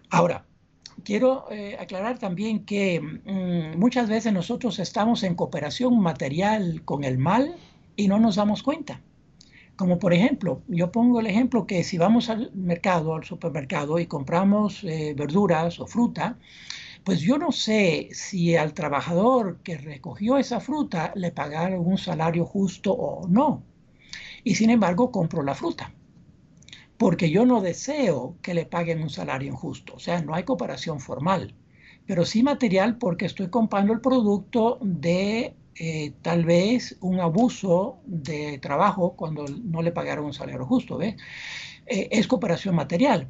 [0.10, 0.46] Ahora,
[1.10, 7.18] quiero eh, aclarar también que mm, muchas veces nosotros estamos en cooperación material con el
[7.18, 7.56] mal
[7.96, 9.02] y no nos damos cuenta.
[9.76, 14.06] Como por ejemplo, yo pongo el ejemplo que si vamos al mercado, al supermercado y
[14.06, 16.38] compramos eh, verduras o fruta,
[17.04, 22.46] pues yo no sé si al trabajador que recogió esa fruta le pagaron un salario
[22.46, 23.64] justo o no.
[24.44, 25.92] Y sin embargo compro la fruta
[27.00, 31.00] porque yo no deseo que le paguen un salario injusto, o sea, no hay cooperación
[31.00, 31.56] formal,
[32.06, 38.58] pero sí material porque estoy comprando el producto de eh, tal vez un abuso de
[38.58, 41.16] trabajo cuando no le pagaron un salario justo, ¿ves?
[41.86, 43.30] Eh, es cooperación material,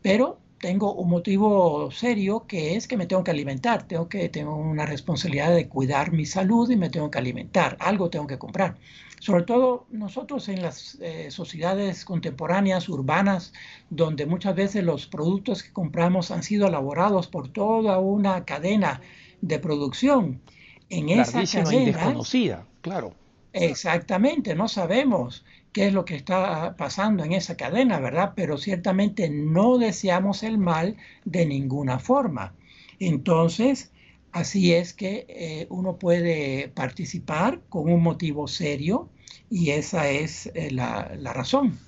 [0.00, 4.56] pero tengo un motivo serio que es que me tengo que alimentar, tengo que tengo
[4.56, 8.76] una responsabilidad de cuidar mi salud y me tengo que alimentar, algo tengo que comprar
[9.20, 13.52] sobre todo nosotros en las eh, sociedades contemporáneas, urbanas,
[13.90, 19.02] donde muchas veces los productos que compramos han sido elaborados por toda una cadena
[19.42, 20.40] de producción.
[20.88, 23.14] En esa cadena, y desconocida, claro.
[23.52, 28.32] Exactamente, no sabemos qué es lo que está pasando en esa cadena, ¿verdad?
[28.34, 32.54] Pero ciertamente no deseamos el mal de ninguna forma.
[32.98, 33.92] Entonces,
[34.32, 39.08] Así es que eh, uno puede participar con un motivo serio
[39.50, 41.78] y esa es eh, la, razón.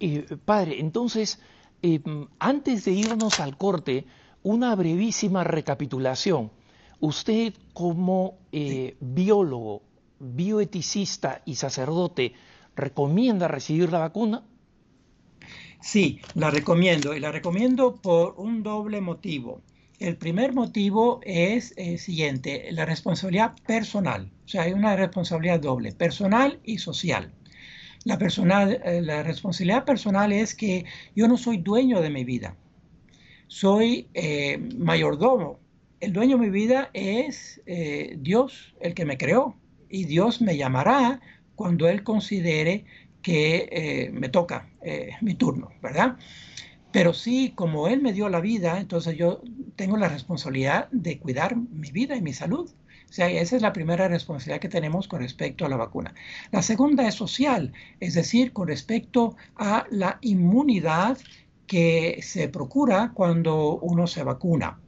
[0.00, 1.38] Eh, padre, entonces,
[2.40, 4.04] antes de irnos al corte,
[4.42, 6.50] una brevísima recapitulación.
[6.98, 8.38] Usted como
[9.00, 9.82] biólogo,
[10.18, 12.34] bioeticista y sacerdote,
[12.76, 14.44] ¿recomienda recibir la vacuna?
[15.80, 19.60] Sí, la recomiendo y la recomiendo por un doble motivo.
[20.02, 24.32] El primer motivo es el siguiente, la responsabilidad personal.
[24.44, 27.30] O sea, hay una responsabilidad doble, personal y social.
[28.02, 32.56] La, personal, eh, la responsabilidad personal es que yo no soy dueño de mi vida,
[33.46, 35.60] soy eh, mayordomo.
[36.00, 39.54] El dueño de mi vida es eh, Dios, el que me creó,
[39.88, 41.20] y Dios me llamará
[41.54, 42.86] cuando Él considere
[43.22, 44.68] que me toca
[45.20, 46.16] mi turno, ¿verdad?
[46.92, 49.42] Pero sí, como Él me dio la vida, entonces yo
[49.76, 52.70] tengo la responsabilidad de cuidar mi vida y mi salud.
[53.08, 56.14] O sea, esa es la primera responsabilidad que tenemos con respecto a la vacuna.
[56.50, 61.18] La segunda es social, es decir, con respecto a la inmunidad
[61.66, 64.78] que se procura cuando uno se vacuna.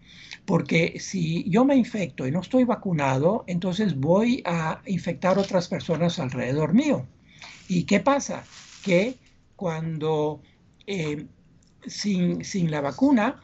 [0.44, 6.18] Porque si yo me infecto y no estoy vacunado, entonces voy a infectar otras personas
[6.18, 7.06] alrededor mío.
[7.68, 8.44] ¿Y qué pasa?
[8.82, 9.16] Que
[9.56, 10.42] cuando
[10.86, 11.26] eh,
[11.86, 13.40] sin, sin la vacuna,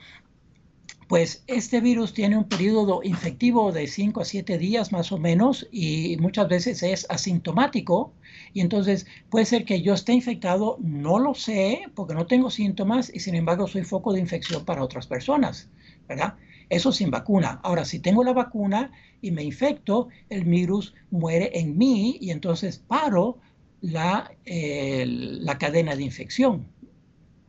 [1.10, 5.66] pues este virus tiene un periodo infectivo de 5 a 7 días más o menos
[5.72, 8.12] y muchas veces es asintomático
[8.54, 13.10] y entonces puede ser que yo esté infectado, no lo sé porque no tengo síntomas
[13.12, 15.68] y sin embargo soy foco de infección para otras personas,
[16.08, 16.34] ¿verdad?
[16.68, 17.58] Eso sin vacuna.
[17.64, 22.78] Ahora, si tengo la vacuna y me infecto, el virus muere en mí y entonces
[22.78, 23.38] paro
[23.80, 26.68] la, la cadena de infección.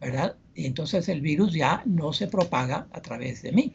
[0.02, 0.36] ¿Verdad?
[0.56, 3.74] Y entonces el virus ya no se propaga a través de mí.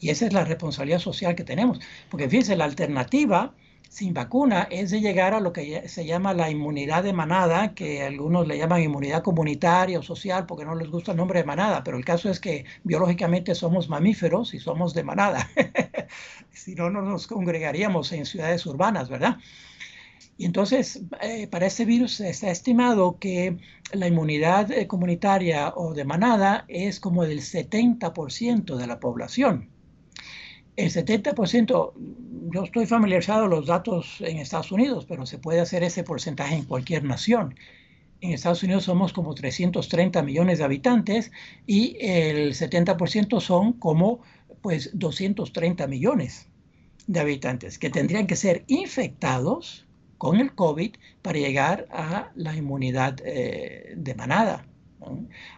[0.00, 1.80] Y esa es la responsabilidad social que tenemos.
[2.10, 3.54] Porque fíjense, la alternativa
[3.88, 8.02] sin vacuna es de llegar a lo que se llama la inmunidad de manada, que
[8.02, 11.82] algunos le llaman inmunidad comunitaria o social porque no les gusta el nombre de manada,
[11.84, 15.48] pero el caso es que biológicamente somos mamíferos y somos de manada.
[16.52, 19.38] si no, no nos congregaríamos en ciudades urbanas, ¿verdad?
[20.38, 23.58] Y entonces, eh, para este virus está estimado que
[23.92, 29.68] la inmunidad eh, comunitaria o de manada es como del 70% de la población.
[30.76, 31.92] El 70%,
[32.54, 36.54] yo estoy familiarizado con los datos en Estados Unidos, pero se puede hacer ese porcentaje
[36.54, 37.56] en cualquier nación.
[38.20, 41.32] En Estados Unidos somos como 330 millones de habitantes
[41.66, 44.20] y el 70% son como
[44.62, 46.48] pues 230 millones
[47.08, 49.87] de habitantes que tendrían que ser infectados
[50.18, 54.64] con el COVID para llegar a la inmunidad eh, de manada.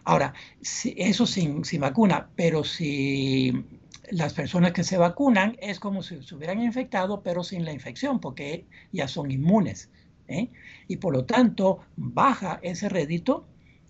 [0.04, 3.64] Ahora, eso sin, vacuna, pero si
[4.10, 8.20] las personas que se vacunan es como si se hubieran infectado, pero sin la infección,
[8.20, 9.90] porque ya son inmunes.
[10.28, 10.50] ¿eh?
[10.88, 13.46] Y por lo tanto, baja ese rédito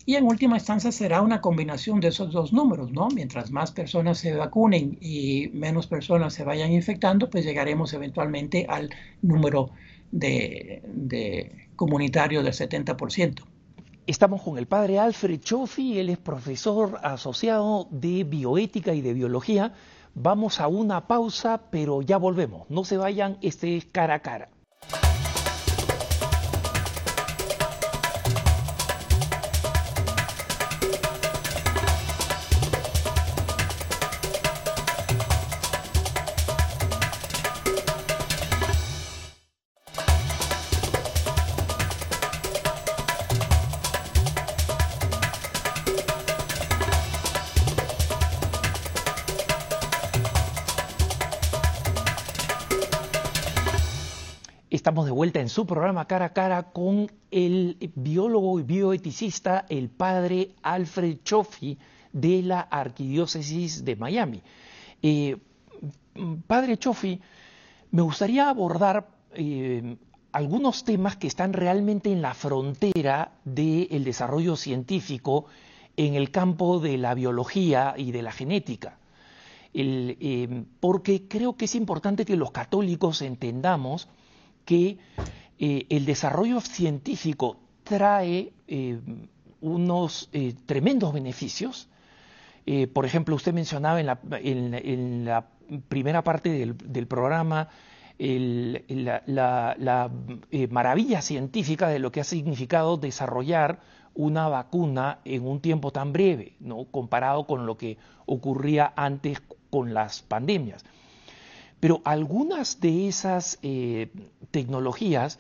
[0.06, 3.08] y en última instancia será una combinación de esos dos números, ¿no?
[3.08, 8.90] Mientras más personas se vacunen y menos personas se vayan infectando, pues llegaremos eventualmente al
[9.20, 9.70] número
[10.10, 13.44] de, comunitario del 70%.
[14.06, 19.74] Estamos con el padre Alfred Chofi, él es profesor asociado de bioética y de biología
[20.14, 22.68] Vamos a una pausa, pero ya volvemos.
[22.68, 24.50] No se vayan, este es cara a cara.
[54.90, 59.88] Estamos de vuelta en su programa cara a cara con el biólogo y bioeticista, el
[59.88, 61.78] padre Alfred Chofi
[62.12, 64.42] de la Arquidiócesis de Miami.
[65.00, 65.36] Eh,
[66.48, 67.20] padre Chofi,
[67.92, 69.96] me gustaría abordar eh,
[70.32, 75.44] algunos temas que están realmente en la frontera del desarrollo científico
[75.96, 78.98] en el campo de la biología y de la genética.
[79.72, 84.08] Eh, porque creo que es importante que los católicos entendamos
[84.70, 84.98] que
[85.58, 89.00] eh, el desarrollo científico trae eh,
[89.60, 91.88] unos eh, tremendos beneficios.
[92.94, 95.44] por ejemplo, usted mencionaba en la,
[95.88, 97.68] primera parte del, programa
[98.16, 100.10] la,
[100.70, 103.80] maravilla científica de lo que ha significado desarrollar
[104.14, 106.84] una vacuna en un tiempo tan breve, ¿no?
[106.84, 110.84] comparado con lo que ocurría antes con las pandemias.
[111.80, 114.12] Pero algunas de esas eh,
[114.50, 115.38] tecnologías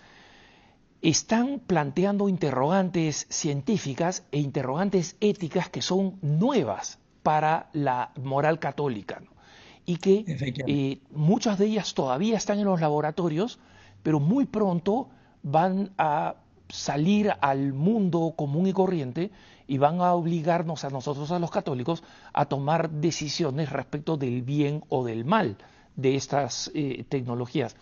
[1.02, 9.22] están planteando interrogantes científicas e interrogantes éticas que son nuevas para la moral católica
[9.86, 10.24] y que
[10.66, 13.58] eh, muchas de ellas todavía están en los laboratorios,
[14.02, 15.08] pero muy pronto
[15.42, 16.36] van a
[16.68, 19.30] salir al mundo común y corriente
[19.66, 24.84] y van a obligarnos a nosotros, a los católicos, a tomar decisiones respecto del bien
[24.88, 25.56] o del mal
[25.96, 27.76] de estas eh, tecnologías.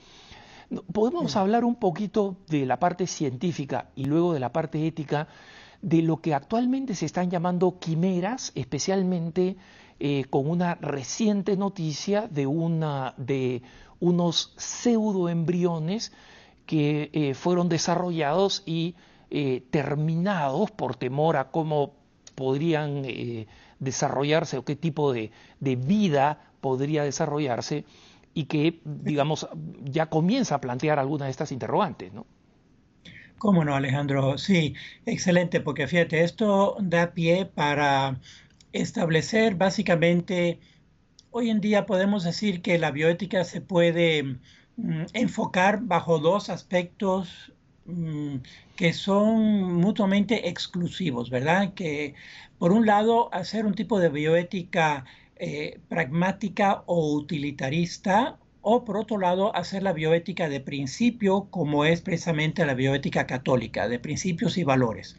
[0.92, 5.28] Podemos hablar un poquito de la parte científica y luego de la parte ética
[5.80, 9.56] de lo que actualmente se están llamando quimeras, especialmente
[9.98, 13.62] eh, con una reciente noticia de, una, de
[14.00, 16.12] unos pseudoembriones
[16.66, 18.94] que eh, fueron desarrollados y
[19.70, 21.92] terminados por temor a cómo
[22.34, 23.04] podrían
[23.80, 27.84] desarrollarse o qué tipo de, de vida podría desarrollarse
[28.34, 29.48] y que, digamos,
[29.84, 32.26] ya comienza a plantear algunas de estas interrogantes, ¿no?
[33.38, 34.36] ¿Cómo no, Alejandro?
[34.36, 34.74] Sí,
[35.06, 38.20] excelente, porque fíjate, esto da pie para
[38.72, 40.60] establecer básicamente,
[41.30, 44.38] hoy en día podemos decir que la bioética se puede
[44.76, 47.52] mm, enfocar bajo dos aspectos
[48.76, 51.74] que son mutuamente exclusivos, ¿verdad?
[51.74, 52.14] Que
[52.58, 55.04] por un lado, hacer un tipo de bioética
[55.36, 62.00] eh, pragmática o utilitarista, o por otro lado, hacer la bioética de principio, como es
[62.02, 65.16] precisamente la bioética católica, de principios y valores.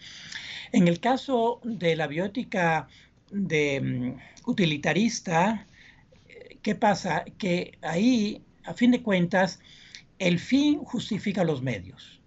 [0.72, 2.88] En el caso de la bioética
[3.32, 5.66] de mm, utilitarista,
[6.28, 7.26] eh, ¿qué pasa?
[7.38, 9.60] Que ahí, a fin de cuentas,
[10.20, 12.19] el fin justifica los medios.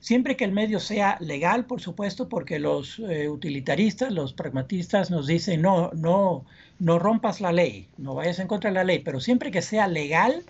[0.00, 5.26] Siempre que el medio sea legal, por supuesto, porque los eh, utilitaristas, los pragmatistas nos
[5.26, 6.44] dicen, no, no,
[6.78, 9.88] no rompas la ley, no vayas en contra de la ley, pero siempre que sea
[9.88, 10.44] legal,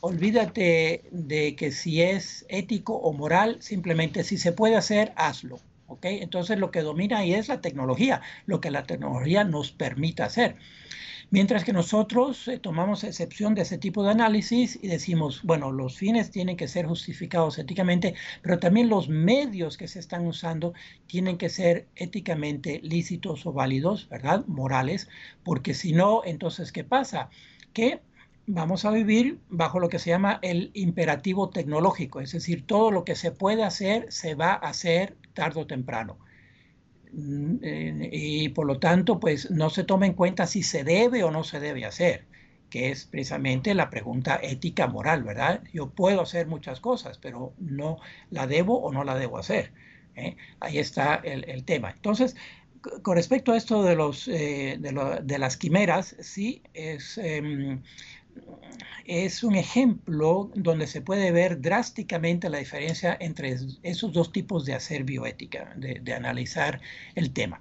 [0.00, 5.58] olvídate de que si es ético o moral, simplemente si se puede hacer, hazlo.
[5.88, 6.04] ¿ok?
[6.06, 10.56] Entonces lo que domina ahí es la tecnología, lo que la tecnología nos permite hacer.
[11.30, 15.96] Mientras que nosotros eh, tomamos excepción de ese tipo de análisis y decimos, bueno, los
[15.96, 20.72] fines tienen que ser justificados éticamente, pero también los medios que se están usando
[21.08, 24.44] tienen que ser éticamente lícitos o válidos, ¿verdad?
[24.46, 25.08] Morales,
[25.42, 27.28] porque si no, entonces, ¿qué pasa?
[27.72, 28.00] Que
[28.46, 33.04] vamos a vivir bajo lo que se llama el imperativo tecnológico, es decir, todo lo
[33.04, 36.18] que se puede hacer se va a hacer tarde o temprano.
[37.12, 37.58] Mm,
[38.12, 41.44] y por lo tanto, pues no se toma en cuenta si se debe o no
[41.44, 42.26] se debe hacer,
[42.70, 45.62] que es precisamente la pregunta ética moral, ¿verdad?
[45.72, 47.98] Yo puedo hacer muchas cosas, pero no
[48.30, 49.72] la debo o no la debo hacer.
[50.16, 50.36] ¿eh?
[50.60, 51.90] Ahí está el, tema.
[51.90, 52.36] Entonces,
[53.02, 57.82] con respecto a esto de, los, eh, de, las quimeras, sí, es, em,
[59.06, 64.74] es un ejemplo donde se puede ver drásticamente la diferencia entre esos dos tipos de
[64.74, 66.80] hacer bioética, de, analizar
[67.14, 67.60] el tema.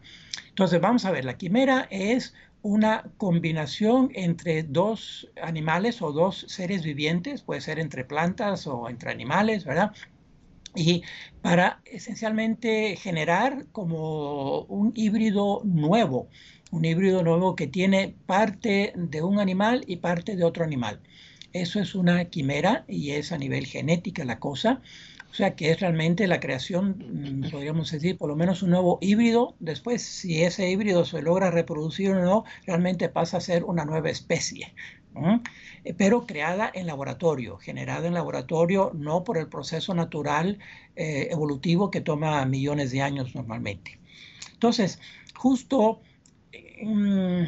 [0.49, 6.83] Entonces, vamos a ver, la quimera es una combinación entre dos animales o dos seres
[6.83, 9.91] vivientes, puede ser entre plantas o entre animales, ¿verdad?
[10.75, 11.03] Y
[11.41, 16.27] para esencialmente generar como un híbrido nuevo,
[16.75, 20.99] un híbrido nuevo que tiene parte de un animal y parte de otro animal.
[21.53, 24.81] Eso es una quimera y es a nivel genética la cosa.
[25.31, 28.99] O sea que es realmente la creación, mm, podríamos decir, por lo menos un nuevo
[29.01, 29.55] híbrido.
[29.59, 34.09] Después, si ese híbrido se logra reproducir o no, realmente pasa a ser una nueva
[34.09, 34.73] especie.
[35.85, 40.59] Eh, pero creada en laboratorio, generada en laboratorio, no por el proceso natural
[40.97, 43.97] eh, evolutivo que toma millones de años normalmente.
[44.51, 44.99] Entonces,
[45.33, 46.01] justo
[46.83, 47.43] mm,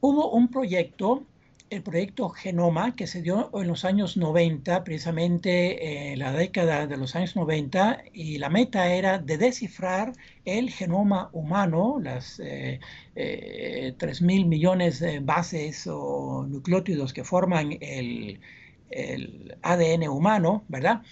[0.00, 1.26] hubo un proyecto
[1.70, 6.96] el proyecto Genoma, que se dio en los años 90, precisamente en la década de
[6.96, 10.12] los años 90, y la meta era de descifrar
[10.44, 12.80] el genoma humano, las eh,
[13.14, 18.40] eh, 3 mil millones de bases o nucleótidos que forman el,
[18.90, 21.02] el ADN humano, ¿verdad?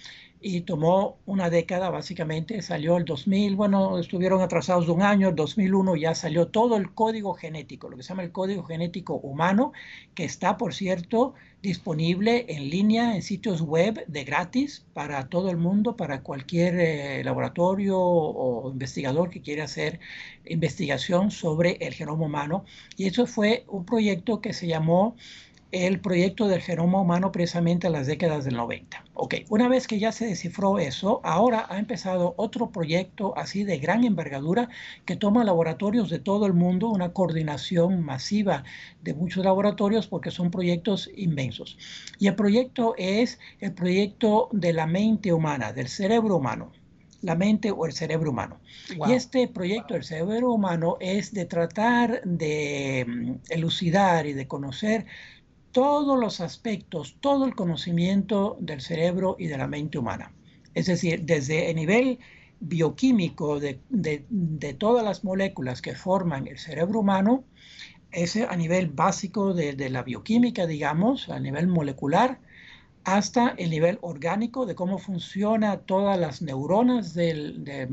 [0.41, 5.35] Y tomó una década básicamente, salió el 2000, bueno, estuvieron atrasados de un año, el
[5.35, 9.73] 2001 ya salió todo el código genético, lo que se llama el código genético humano,
[10.13, 15.57] que está, por cierto, disponible en línea en sitios web de gratis para todo el
[15.57, 19.99] mundo, para cualquier eh, laboratorio o investigador que quiera hacer
[20.45, 22.63] investigación sobre el genoma humano.
[22.95, 25.17] Y eso fue un proyecto que se llamó
[25.71, 29.03] el proyecto del genoma humano precisamente en las décadas del 90.
[29.13, 33.77] Ok, una vez que ya se descifró eso, ahora ha empezado otro proyecto así de
[33.77, 34.69] gran envergadura
[35.05, 38.63] que toma laboratorios de todo el mundo, una coordinación masiva
[39.03, 41.77] de muchos laboratorios porque son proyectos inmensos.
[42.17, 46.71] Y el proyecto es el proyecto de la mente humana, del cerebro humano
[47.21, 48.59] la mente o el cerebro humano.
[49.07, 55.05] Y este proyecto del cerebro humano es de tratar de mm, elucidar y de conocer
[55.71, 60.31] todos los aspectos, todo el conocimiento del cerebro y de la mente humana.
[60.73, 62.19] Es decir, desde el nivel
[62.59, 63.79] bioquímico de,
[64.77, 67.43] todas las moléculas que forman el cerebro humano,
[68.11, 72.39] ese a nivel básico de, de la bioquímica, digamos, a nivel molecular,
[73.03, 77.89] hasta el nivel orgánico de cómo funciona todas las neuronas, de,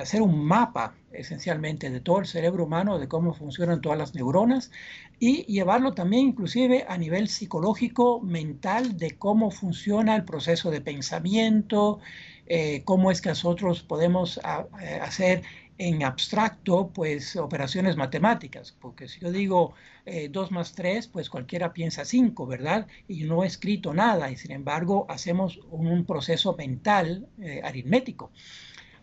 [0.00, 4.70] hacer un mapa esencialmente de todo el cerebro humano, de cómo funcionan todas las neuronas
[5.18, 12.00] y llevarlo también inclusive a nivel psicológico, mental, de cómo funciona el proceso de pensamiento,
[12.46, 15.42] eh, cómo es que nosotros podemos eh, hacer
[15.78, 19.74] en abstracto, pues operaciones matemáticas, porque si yo digo
[20.04, 22.88] 2 eh, más 3, pues cualquiera piensa 5, ¿verdad?
[23.06, 28.32] Y no he escrito nada, y sin embargo hacemos un proceso mental eh, aritmético.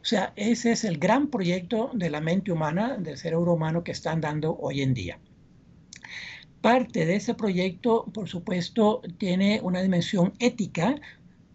[0.01, 3.91] O sea, ese es el gran proyecto de la mente humana, del cerebro humano que
[3.91, 5.17] están dando hoy en día.
[6.61, 10.95] Parte de ese proyecto, por supuesto, tiene una dimensión ética,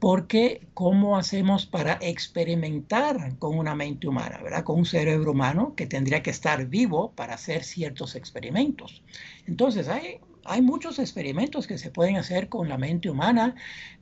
[0.01, 4.65] porque ¿cómo hacemos para experimentar con una mente humana, ¿verdad?
[4.65, 9.03] Con un cerebro humano que tendría que estar vivo para hacer ciertos experimentos.
[9.47, 13.55] Entonces, hay, hay muchos experimentos que se pueden hacer con la mente humana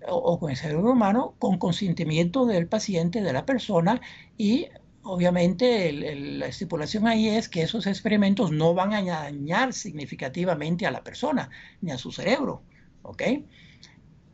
[0.06, 4.00] o, con el cerebro humano con consentimiento del paciente, de la persona
[4.36, 4.68] y
[5.02, 11.02] obviamente la estipulación ahí es que esos experimentos no van a dañar significativamente a la
[11.02, 12.62] persona ni a su cerebro,
[13.02, 13.22] ¿ok?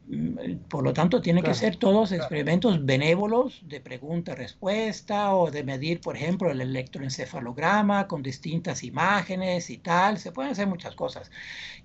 [0.06, 6.00] Mm, por lo tanto, tienen que ser todos experimentos benévolos de pregunta-respuesta o de medir,
[6.00, 10.18] por ejemplo, el electroencefalograma con distintas imágenes y tal.
[10.18, 11.30] Se pueden hacer muchas cosas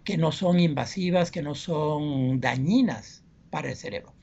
[0.04, 4.14] que no son invasivas, que no son dañinas para el cerebro.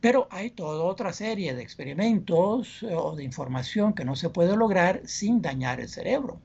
[0.00, 4.56] Pero hay toda otra serie de experimentos eh, o de información que no se puede
[4.56, 6.40] lograr sin dañar el cerebro.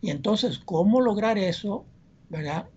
[0.00, 1.84] Y entonces, ¿cómo lograr eso?
[2.28, 2.68] ¿Verdad?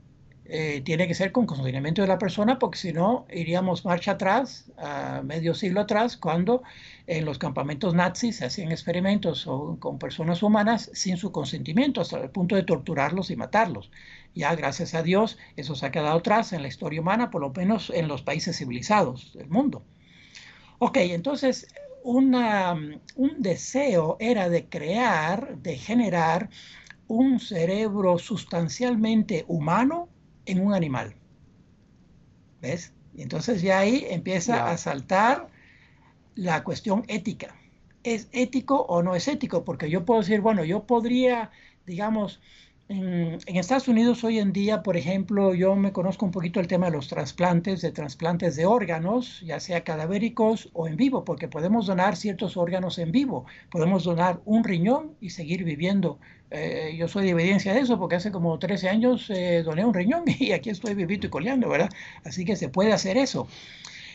[0.53, 4.69] Eh, tiene que ser con conocimiento de la persona, porque si no, iríamos marcha atrás,
[4.77, 6.61] a medio siglo atrás, cuando
[7.07, 9.47] en los campamentos nazis se hacían experimentos
[9.79, 13.91] con personas humanas sin su consentimiento, hasta el punto de torturarlos y matarlos.
[14.35, 17.51] Ya, gracias a Dios, eso se ha quedado atrás en la historia humana, por lo
[17.51, 19.83] menos en los países civilizados del mundo.
[20.79, 21.65] Ok, entonces,
[22.03, 22.35] un
[23.37, 26.49] deseo era de crear, de generar
[27.07, 30.09] un cerebro sustancialmente humano
[30.45, 31.15] en un animal.
[32.61, 32.93] ¿Ves?
[33.15, 35.49] Y entonces ya ahí empieza a saltar
[36.35, 37.55] la cuestión ética.
[38.03, 39.63] ¿Es ético o no es ético?
[39.63, 41.51] Porque yo puedo decir, bueno, yo podría,
[41.85, 42.41] digamos,
[42.91, 46.87] en, Estados Unidos hoy en día, por ejemplo, yo me conozco un poquito el tema
[46.87, 51.85] de los trasplantes, de trasplantes de órganos, ya sea cadavéricos o en vivo, porque podemos
[51.85, 53.45] donar ciertos órganos en vivo.
[53.69, 56.19] Podemos donar un riñón y seguir viviendo.
[56.49, 59.93] Eh, yo soy de evidencia de eso, porque hace como 13 años eh, doné un
[59.93, 61.89] riñón y aquí estoy vivito y coleando, ¿verdad?
[62.25, 63.47] Así que se puede hacer eso.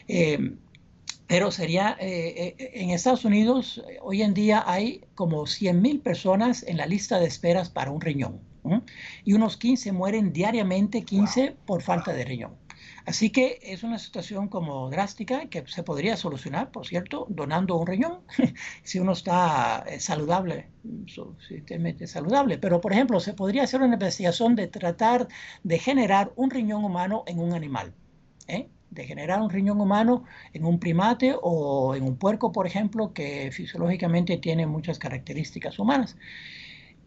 [0.06, 0.52] Eh,
[1.28, 7.18] pero sería, en Estados Unidos hoy en día hay como 100.000 personas en la lista
[7.18, 8.45] de esperas para un riñón
[9.24, 12.54] y unos 15 mueren diariamente, 15 por falta de riñón.
[13.06, 17.86] Así que es una situación como drástica que se podría solucionar, por cierto, donando un
[17.86, 18.20] riñón,
[18.82, 20.68] si uno está eh, saludable,
[21.06, 22.58] suficientemente saludable.
[22.58, 25.28] Pero, por ejemplo, se podría hacer una investigación de tratar
[25.62, 27.94] de generar un riñón humano en un animal.
[28.48, 28.68] ¿eh?
[28.90, 33.50] de generar un riñón humano en un primate o en un puerco, por ejemplo, que
[33.52, 36.16] fisiológicamente tiene muchas características humanas.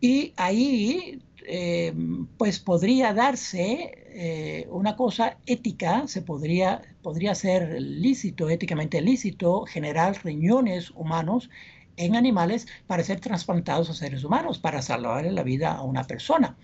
[0.02, 1.94] Y ahí eh,
[2.38, 10.24] pues podría darse eh, una cosa ética, se podría, podría ser lícito, éticamente lícito, generar
[10.24, 11.50] riñones humanos
[11.98, 16.56] en animales para ser trasplantados a seres humanos, para salvar la vida a una persona.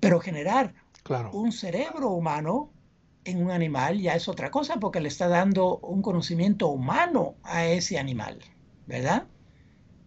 [0.00, 0.74] Pero generar
[1.32, 2.70] un cerebro humano
[3.24, 7.66] en un animal ya es otra cosa porque le está dando un conocimiento humano a
[7.66, 8.38] ese animal,
[8.86, 9.26] ¿verdad?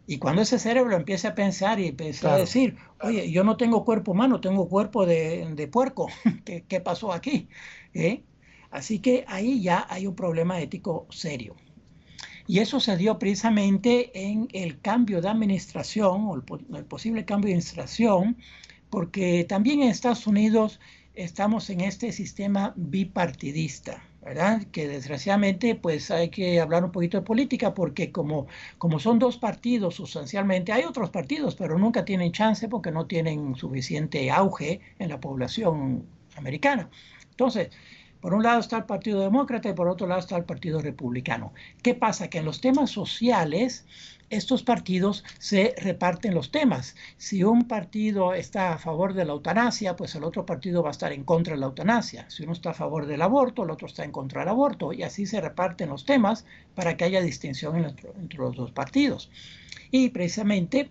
[0.05, 3.85] Y cuando ese cerebro empieza a pensar y empieza a decir, oye, yo no tengo
[3.85, 6.07] cuerpo humano, tengo cuerpo de, puerco,
[6.45, 7.47] ¿Qué, pasó aquí?
[7.93, 8.23] ¿Eh?
[8.69, 11.55] Así que ahí ya hay un problema ético serio.
[12.45, 17.53] Y eso se dio precisamente en el cambio de administración, o el posible cambio de
[17.53, 18.37] administración,
[18.89, 20.81] porque también en Estados Unidos
[21.13, 24.03] estamos en este sistema bipartidista.
[24.23, 24.63] ¿Verdad?
[24.71, 28.47] Que desgraciadamente pues hay que hablar un poquito de política porque como,
[28.77, 33.55] como son dos partidos sustancialmente, hay otros partidos, pero nunca tienen chance porque no tienen
[33.55, 36.05] suficiente auge en la población
[36.37, 36.89] americana.
[37.31, 37.69] Entonces,
[38.21, 41.53] por un lado está el Partido Demócrata y por otro lado está el Partido Republicano.
[41.81, 42.29] ¿Qué pasa?
[42.29, 43.85] Que en los temas sociales
[44.35, 46.95] estos partidos se reparten los temas.
[47.17, 50.91] Si un partido está a favor de la eutanasia, pues el otro partido va a
[50.91, 52.29] estar en contra de la eutanasia.
[52.29, 54.93] Si uno está a favor del aborto, el otro está en contra del aborto.
[54.93, 59.29] Y así se reparten los temas para que haya distinción entre, los dos partidos.
[59.91, 60.89] Y precisamente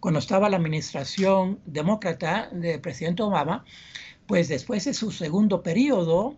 [0.00, 3.64] cuando estaba la administración demócrata del presidente Obama,
[4.26, 6.36] pues después de su segundo periodo,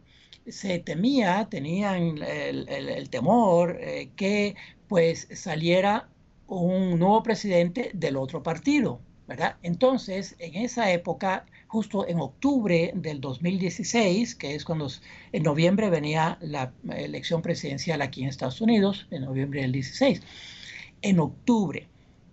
[0.51, 4.57] se temía, tenían el, temor eh, que
[4.89, 6.09] pues saliera
[6.47, 9.57] un nuevo presidente del otro partido, ¿verdad?
[9.63, 14.89] Entonces, en esa época, justo en octubre del 2016, que es cuando
[15.33, 20.23] en noviembre venía la elección presidencial aquí en Estados Unidos, en noviembre del 16,
[21.03, 21.87] en octubre.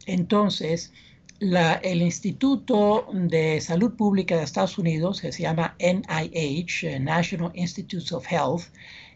[0.06, 0.93] Entonces,
[1.39, 8.12] el Instituto de Salud Pública de Estados Unidos, que se llama NIH, eh, National Institutes
[8.14, 8.64] of Health,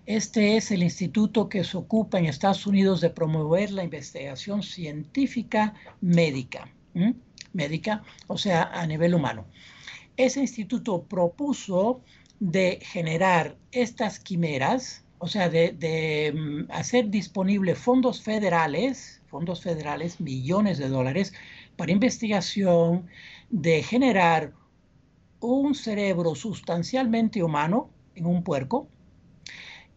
[0.10, 5.76] este es el instituto que se ocupa en Estados Unidos de promover la investigación científica
[6.02, 6.68] médica,
[7.54, 9.46] médica, o sea, a nivel humano.
[10.18, 12.02] Ese instituto propuso
[12.40, 20.20] de generar estas quimeras, o sea, de, de mm, hacer disponibles fondos federales, fondos federales,
[20.20, 21.34] millones de dólares,
[21.76, 23.06] para investigación,
[23.52, 24.54] de generar
[25.40, 28.88] un cerebro sustancialmente humano en un puerco,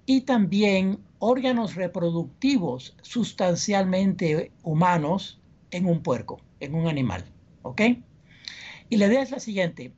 [0.06, 5.40] y también órganos reproductivos sustancialmente humanos
[5.70, 7.24] en un puerco, en un animal.
[7.62, 7.82] ¿Ok?
[8.88, 9.92] Y la idea es la siguiente.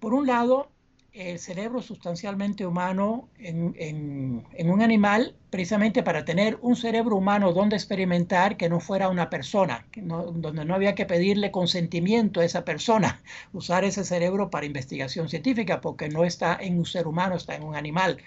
[0.00, 0.70] Por un lado,
[1.12, 8.56] el cerebro sustancialmente humano en, un animal precisamente para tener un cerebro humano donde experimentar
[8.56, 13.20] que no fuera una persona, donde no había que pedirle consentimiento a esa persona,
[13.52, 17.64] usar ese cerebro para investigación científica, porque no está en un ser humano, está en
[17.64, 18.18] un animal.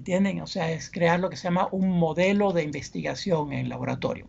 [0.00, 0.42] ¿Me?
[0.42, 4.26] O sea, es crear lo que se llama un modelo de investigación en laboratorio.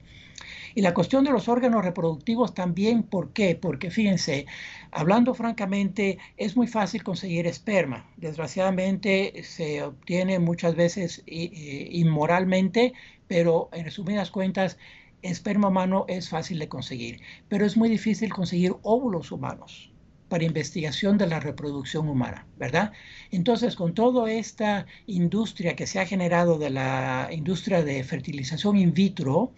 [0.76, 3.56] Y la cuestión de los órganos reproductivos también, ¿por qué?
[3.56, 4.46] Porque fíjense,
[4.92, 8.06] hablando francamente, es muy fácil conseguir esperma.
[8.18, 12.94] Desgraciadamente se obtiene muchas veces inmoralmente,
[13.28, 14.78] pero en resumidas cuentas,
[15.24, 17.22] esperma humano es fácil de conseguir.
[17.50, 19.92] Pero es muy difícil conseguir óvulos humanos
[20.30, 22.92] para investigación de la reproducción humana, ¿verdad?
[23.32, 28.94] Entonces, con toda esta industria que se ha generado de la industria de fertilización in
[28.94, 29.54] vitro,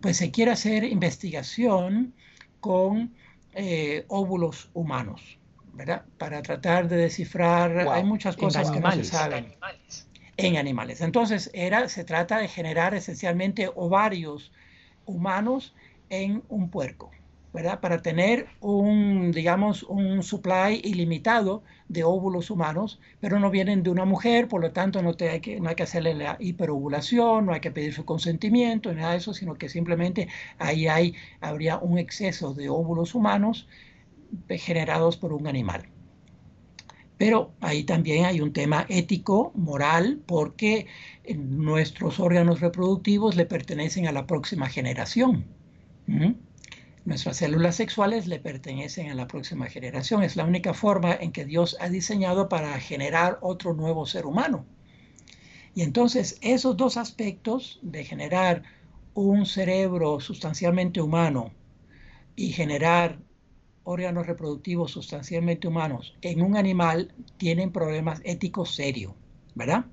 [0.00, 2.14] pues se quiere hacer investigación
[2.60, 3.14] con
[3.54, 5.38] eh, óvulos humanos,
[5.74, 6.04] ¿verdad?
[6.18, 9.44] Para tratar de descifrar, hay muchas cosas que no se saben.
[9.44, 10.08] En animales.
[10.38, 11.00] En animales.
[11.02, 14.52] Entonces, era, se trata de generar esencialmente ovarios
[15.04, 15.74] humanos
[16.08, 17.10] en un puerco.
[17.52, 24.06] Para tener un, digamos, un supply ilimitado de óvulos humanos, pero no vienen de una
[24.06, 27.52] mujer, por lo tanto no, te hay, que, no hay que hacerle la hiperovulación, no
[27.52, 30.28] hay que pedir su consentimiento, nada de eso, sino que simplemente
[30.58, 33.68] ahí hay, habría un exceso de óvulos humanos
[34.48, 35.88] generados por un animal.
[37.18, 40.86] Pero ahí también hay un tema ético, moral, porque
[41.36, 45.44] nuestros órganos reproductivos le pertenecen a la próxima generación.
[47.04, 50.22] Nuestras células sexuales le pertenecen a la próxima generación.
[50.22, 54.64] Es la única forma en que Dios ha diseñado para generar otro nuevo ser humano.
[55.74, 58.62] Y entonces esos dos aspectos de generar
[59.14, 61.52] un cerebro sustancialmente humano
[62.36, 63.18] y generar
[63.84, 69.12] órganos reproductivos sustancialmente humanos en un animal tienen problemas éticos serios,
[69.56, 69.86] ¿verdad?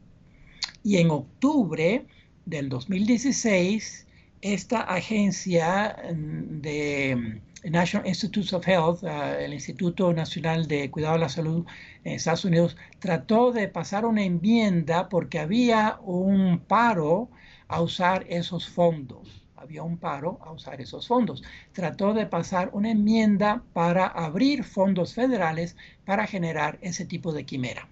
[0.83, 2.05] Y en octubre
[2.45, 4.07] del 2016,
[4.41, 7.15] esta agencia mm, de
[7.63, 11.65] mm, National Institutes of Health, ah, el Instituto Nacional de Cuidado de la Salud
[12.03, 17.29] en Estados Unidos, trató de pasar una enmienda porque había un paro
[17.67, 19.45] a usar esos fondos.
[19.57, 21.43] Había un paro a usar esos fondos.
[21.73, 25.75] Trató de pasar una enmienda para abrir fondos federales
[26.05, 27.89] para generar ese tipo de quimera.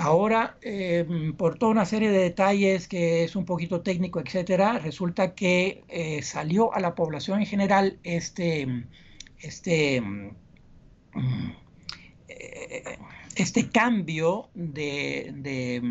[0.00, 5.34] Ahora, em, por toda una serie de detalles que es un poquito técnico, etcétera, resulta
[5.34, 8.84] que eh, salió a la población en general este,
[9.40, 10.30] este, mm,
[12.28, 12.98] eh,
[13.34, 15.82] este cambio de, de,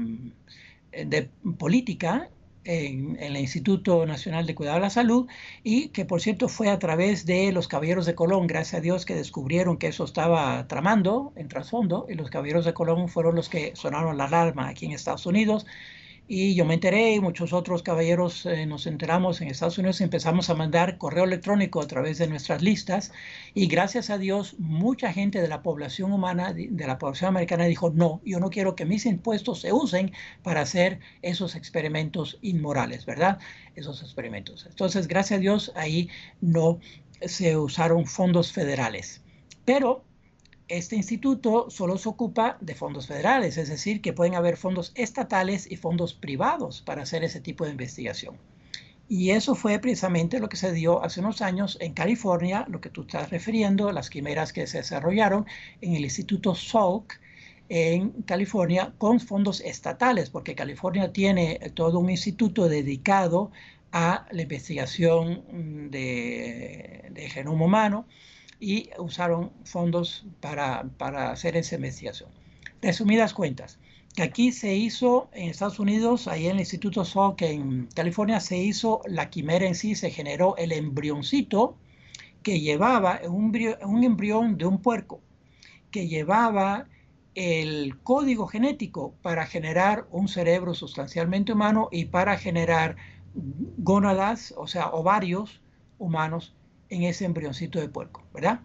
[1.06, 1.30] de
[1.60, 2.30] política
[2.68, 5.28] en, el Instituto Nacional de Cuidado de la Salud
[5.64, 9.06] y que por cierto fue a través de los Caballeros de Colón, gracias a Dios
[9.06, 13.50] que descubrieron que eso estaba tramando en trasfondo y los Caballeros de Colón fueron los
[13.50, 15.66] que sonaron la alarma aquí en Estados Unidos
[16.28, 20.04] y yo me enteré y muchos otros caballeros eh, nos enteramos en Estados Unidos y
[20.04, 23.14] empezamos a mandar correo electrónico a través de nuestras listas
[23.54, 27.92] y gracias a Dios mucha gente de la población humana, de la población americana dijo,
[27.92, 30.12] no, yo no quiero que mis impuestos se usen
[30.44, 33.40] para hacer esos experimentos inmorales, ¿verdad?
[33.76, 34.66] Esos experimentos.
[34.70, 36.10] Entonces, gracias a Dios ahí
[36.42, 36.80] no
[37.22, 39.22] se usaron fondos federales.
[39.66, 40.04] Pero
[40.68, 45.70] este instituto solo se ocupa de fondos federales, es decir, que pueden haber fondos estatales
[45.70, 48.36] y fondos privados para hacer ese tipo de investigación.
[49.10, 52.90] Y eso fue precisamente lo que se dio hace unos años en California, lo que
[52.90, 55.46] tú estás refiriendo, las quimeras que se desarrollaron
[55.80, 57.18] en el Instituto Salk
[57.70, 63.52] en California con fondos estatales, porque California tiene todo un instituto dedicado
[63.94, 68.06] a la investigación de, de genoma humano
[68.60, 72.30] y usaron fondos para, hacer esa investigación.
[72.82, 73.80] Resumidas cuentas,
[74.16, 78.58] que aquí se hizo en Estados Unidos, ahí en el Instituto Salk en California, se
[78.58, 81.78] hizo la quimera en sí, se generó el embrioncito
[82.42, 83.54] que llevaba un,
[83.86, 85.22] un embrión de un puerco,
[85.92, 86.88] que llevaba
[87.36, 92.96] el código genético para generar un cerebro sustancialmente humano y para generar
[93.78, 95.62] gónadas, o sea, ovarios
[96.00, 96.57] humanos
[96.90, 98.62] en ese embrioncito de puerco, ¿verdad?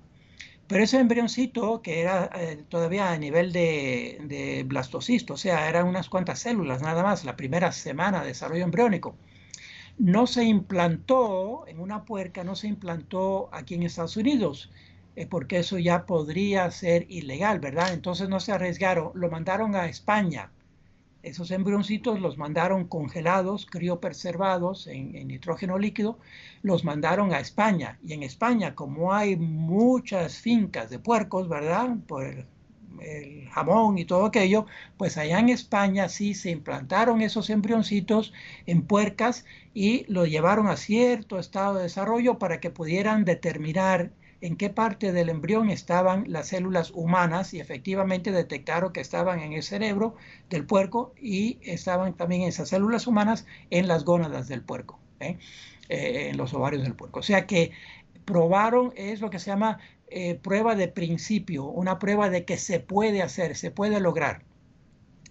[0.68, 6.08] Pero ese embrioncito, que era eh, todavía a nivel de, blastocisto, o sea, eran unas
[6.08, 9.14] cuantas células nada más, la primera semana de desarrollo embriónico,
[9.98, 14.70] no se implantó en una puerca, no se implantó aquí en Estados Unidos,
[15.16, 17.92] eh, porque eso ya podría ser ilegal, ¿verdad?
[17.92, 20.50] Entonces no se arriesgaron, lo mandaron a España
[21.22, 26.18] esos embrioncitos los mandaron congelados, criopreservados en, en nitrógeno líquido,
[26.62, 27.98] los mandaron a España.
[28.04, 31.96] Y en España, como hay muchas fincas de puercos, ¿verdad?
[32.06, 32.46] Por
[33.00, 34.66] el jamón y todo aquello,
[34.96, 38.32] pues allá en España sí se implantaron esos embrioncitos
[38.66, 39.44] en puercas
[39.74, 44.12] y lo llevaron a cierto estado de desarrollo para que pudieran determinar
[44.42, 49.52] en qué parte del embrión estaban las células humanas y efectivamente detectaron que estaban en
[49.52, 50.16] el cerebro
[50.50, 55.38] del puerco y estaban también esas células humanas en las gónadas del puerco, ¿eh?
[55.88, 57.20] Eh, en los ovarios del puerco.
[57.20, 57.70] O sea que
[58.24, 59.78] probaron, es lo que se llama
[60.08, 64.42] eh, prueba de principio, una prueba de que se puede hacer, se puede lograr.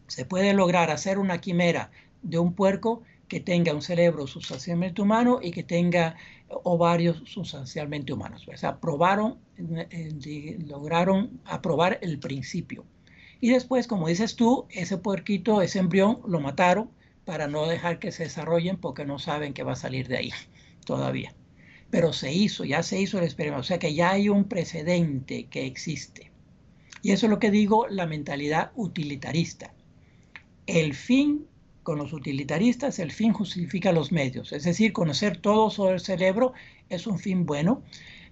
[0.07, 1.91] Se puede lograr hacer una quimera
[2.22, 6.18] de un puerco que tenga un cerebro sustancialmente humano y que tenga
[6.50, 8.46] ovarios sustancialmente humanos.
[8.54, 12.84] O sea, probaron, eh, lograron aprobar el principio.
[13.40, 16.92] Y después, como dices tú, ese puerquito, ese embrión, lo mataron
[17.24, 20.34] para no dejar que se desarrollen porque no saben que va a salir de ahí
[20.86, 21.34] todavía
[21.90, 25.48] pero se hizo, ya se hizo el experimento, o sea que ya hay un precedente
[25.48, 26.32] que existe.
[27.02, 29.74] Y eso es lo que digo, la mentalidad utilitarista.
[30.68, 31.48] El fin
[31.84, 36.54] con los utilitaristas, el fin justifica los medios, es decir, conocer todo sobre el cerebro
[36.90, 37.82] es un fin bueno,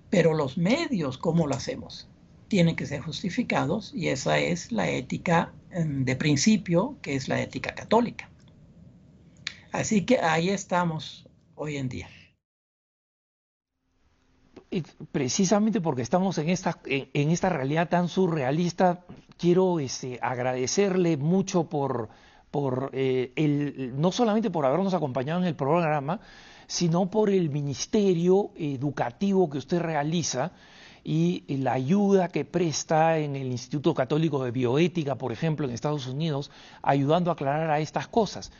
[0.09, 2.07] pero los medios, ¿cómo lo hacemos?
[2.47, 7.41] Tienen que ser justificados y esa es la ética mm, de principio, que es la
[7.41, 8.29] ética católica.
[9.71, 12.09] Así que ahí estamos hoy en día
[15.11, 19.05] precisamente porque estamos en esta, en, esta realidad tan surrealista,
[19.37, 22.09] quiero este, agradecerle mucho por,
[22.51, 26.19] por eh, el, no solamente por habernos acompañado en el programa,
[26.67, 30.51] sino por el ministerio educativo que usted realiza
[31.03, 36.07] y la ayuda que presta en el Instituto Católico de Bioética, por ejemplo, en Estados
[36.07, 38.51] Unidos, ayudando a aclarar a estas cosas.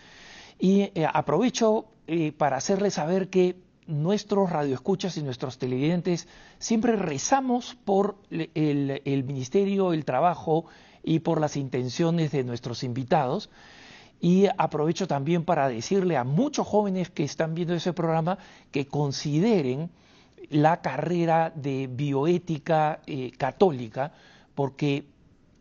[0.57, 3.55] Y eh, aprovecho eh, para hacerle saber que
[3.89, 6.27] nuestros radioescuchas y nuestros televidentes
[6.59, 10.65] siempre rezamos por el, ministerio, el trabajo
[11.03, 13.49] y por las intenciones de nuestros invitados.
[14.21, 18.37] Y aprovecho también para decirle a muchos jóvenes que están viendo ese programa
[18.71, 19.89] que consideren
[20.49, 24.13] la carrera de bioética eh, católica,
[24.55, 25.05] porque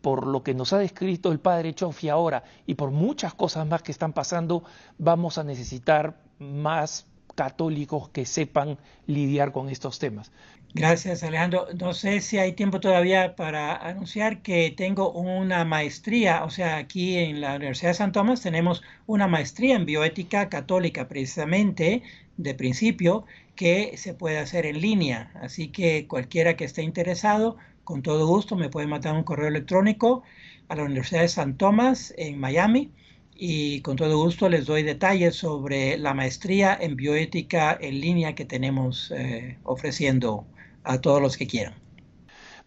[0.01, 3.83] por lo que nos ha descrito el padre Chofi ahora y por muchas cosas más
[3.83, 4.65] que están pasando,
[4.97, 10.33] vamos a necesitar más católicos que sepan lidiar con estos temas.
[10.75, 11.67] Gracias, Alejandro.
[11.79, 17.17] No sé si hay tiempo todavía para anunciar que tengo una maestría, o sea, aquí
[17.17, 22.03] en la Universidad de San Tomás tenemos una maestría en bioética católica, precisamente
[22.37, 23.25] de principio,
[23.57, 25.33] que se puede hacer en línea.
[25.43, 30.23] Así que cualquiera que esté interesado, con todo gusto, me puede mandar un correo electrónico
[30.69, 32.93] a la Universidad de San Tomás en Miami
[33.35, 38.45] y con todo gusto les doy detalles sobre la maestría en bioética en línea que
[38.45, 40.47] tenemos eh, ofreciendo
[40.89, 41.75] a todos los que quieran.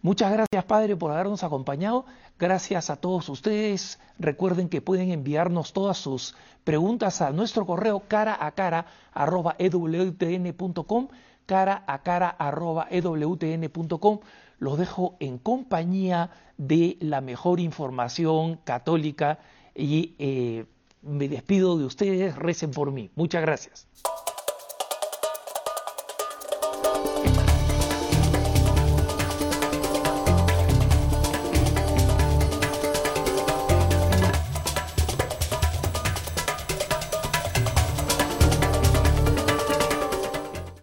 [0.00, 2.06] Muchas gracias, Padre, por habernos acompañado.
[2.38, 4.00] Gracias a todos ustedes.
[4.18, 11.08] Recuerden que pueden enviarnos todas sus preguntas a nuestro correo cara a cara arroba ewtn.com,
[11.46, 14.20] cara a cara arroba ewtn.com.
[14.58, 19.38] Los dejo en compañía de la mejor información católica
[19.74, 20.66] y eh,
[21.02, 23.10] me despido de ustedes, recen por mí.
[23.14, 23.86] Muchas gracias.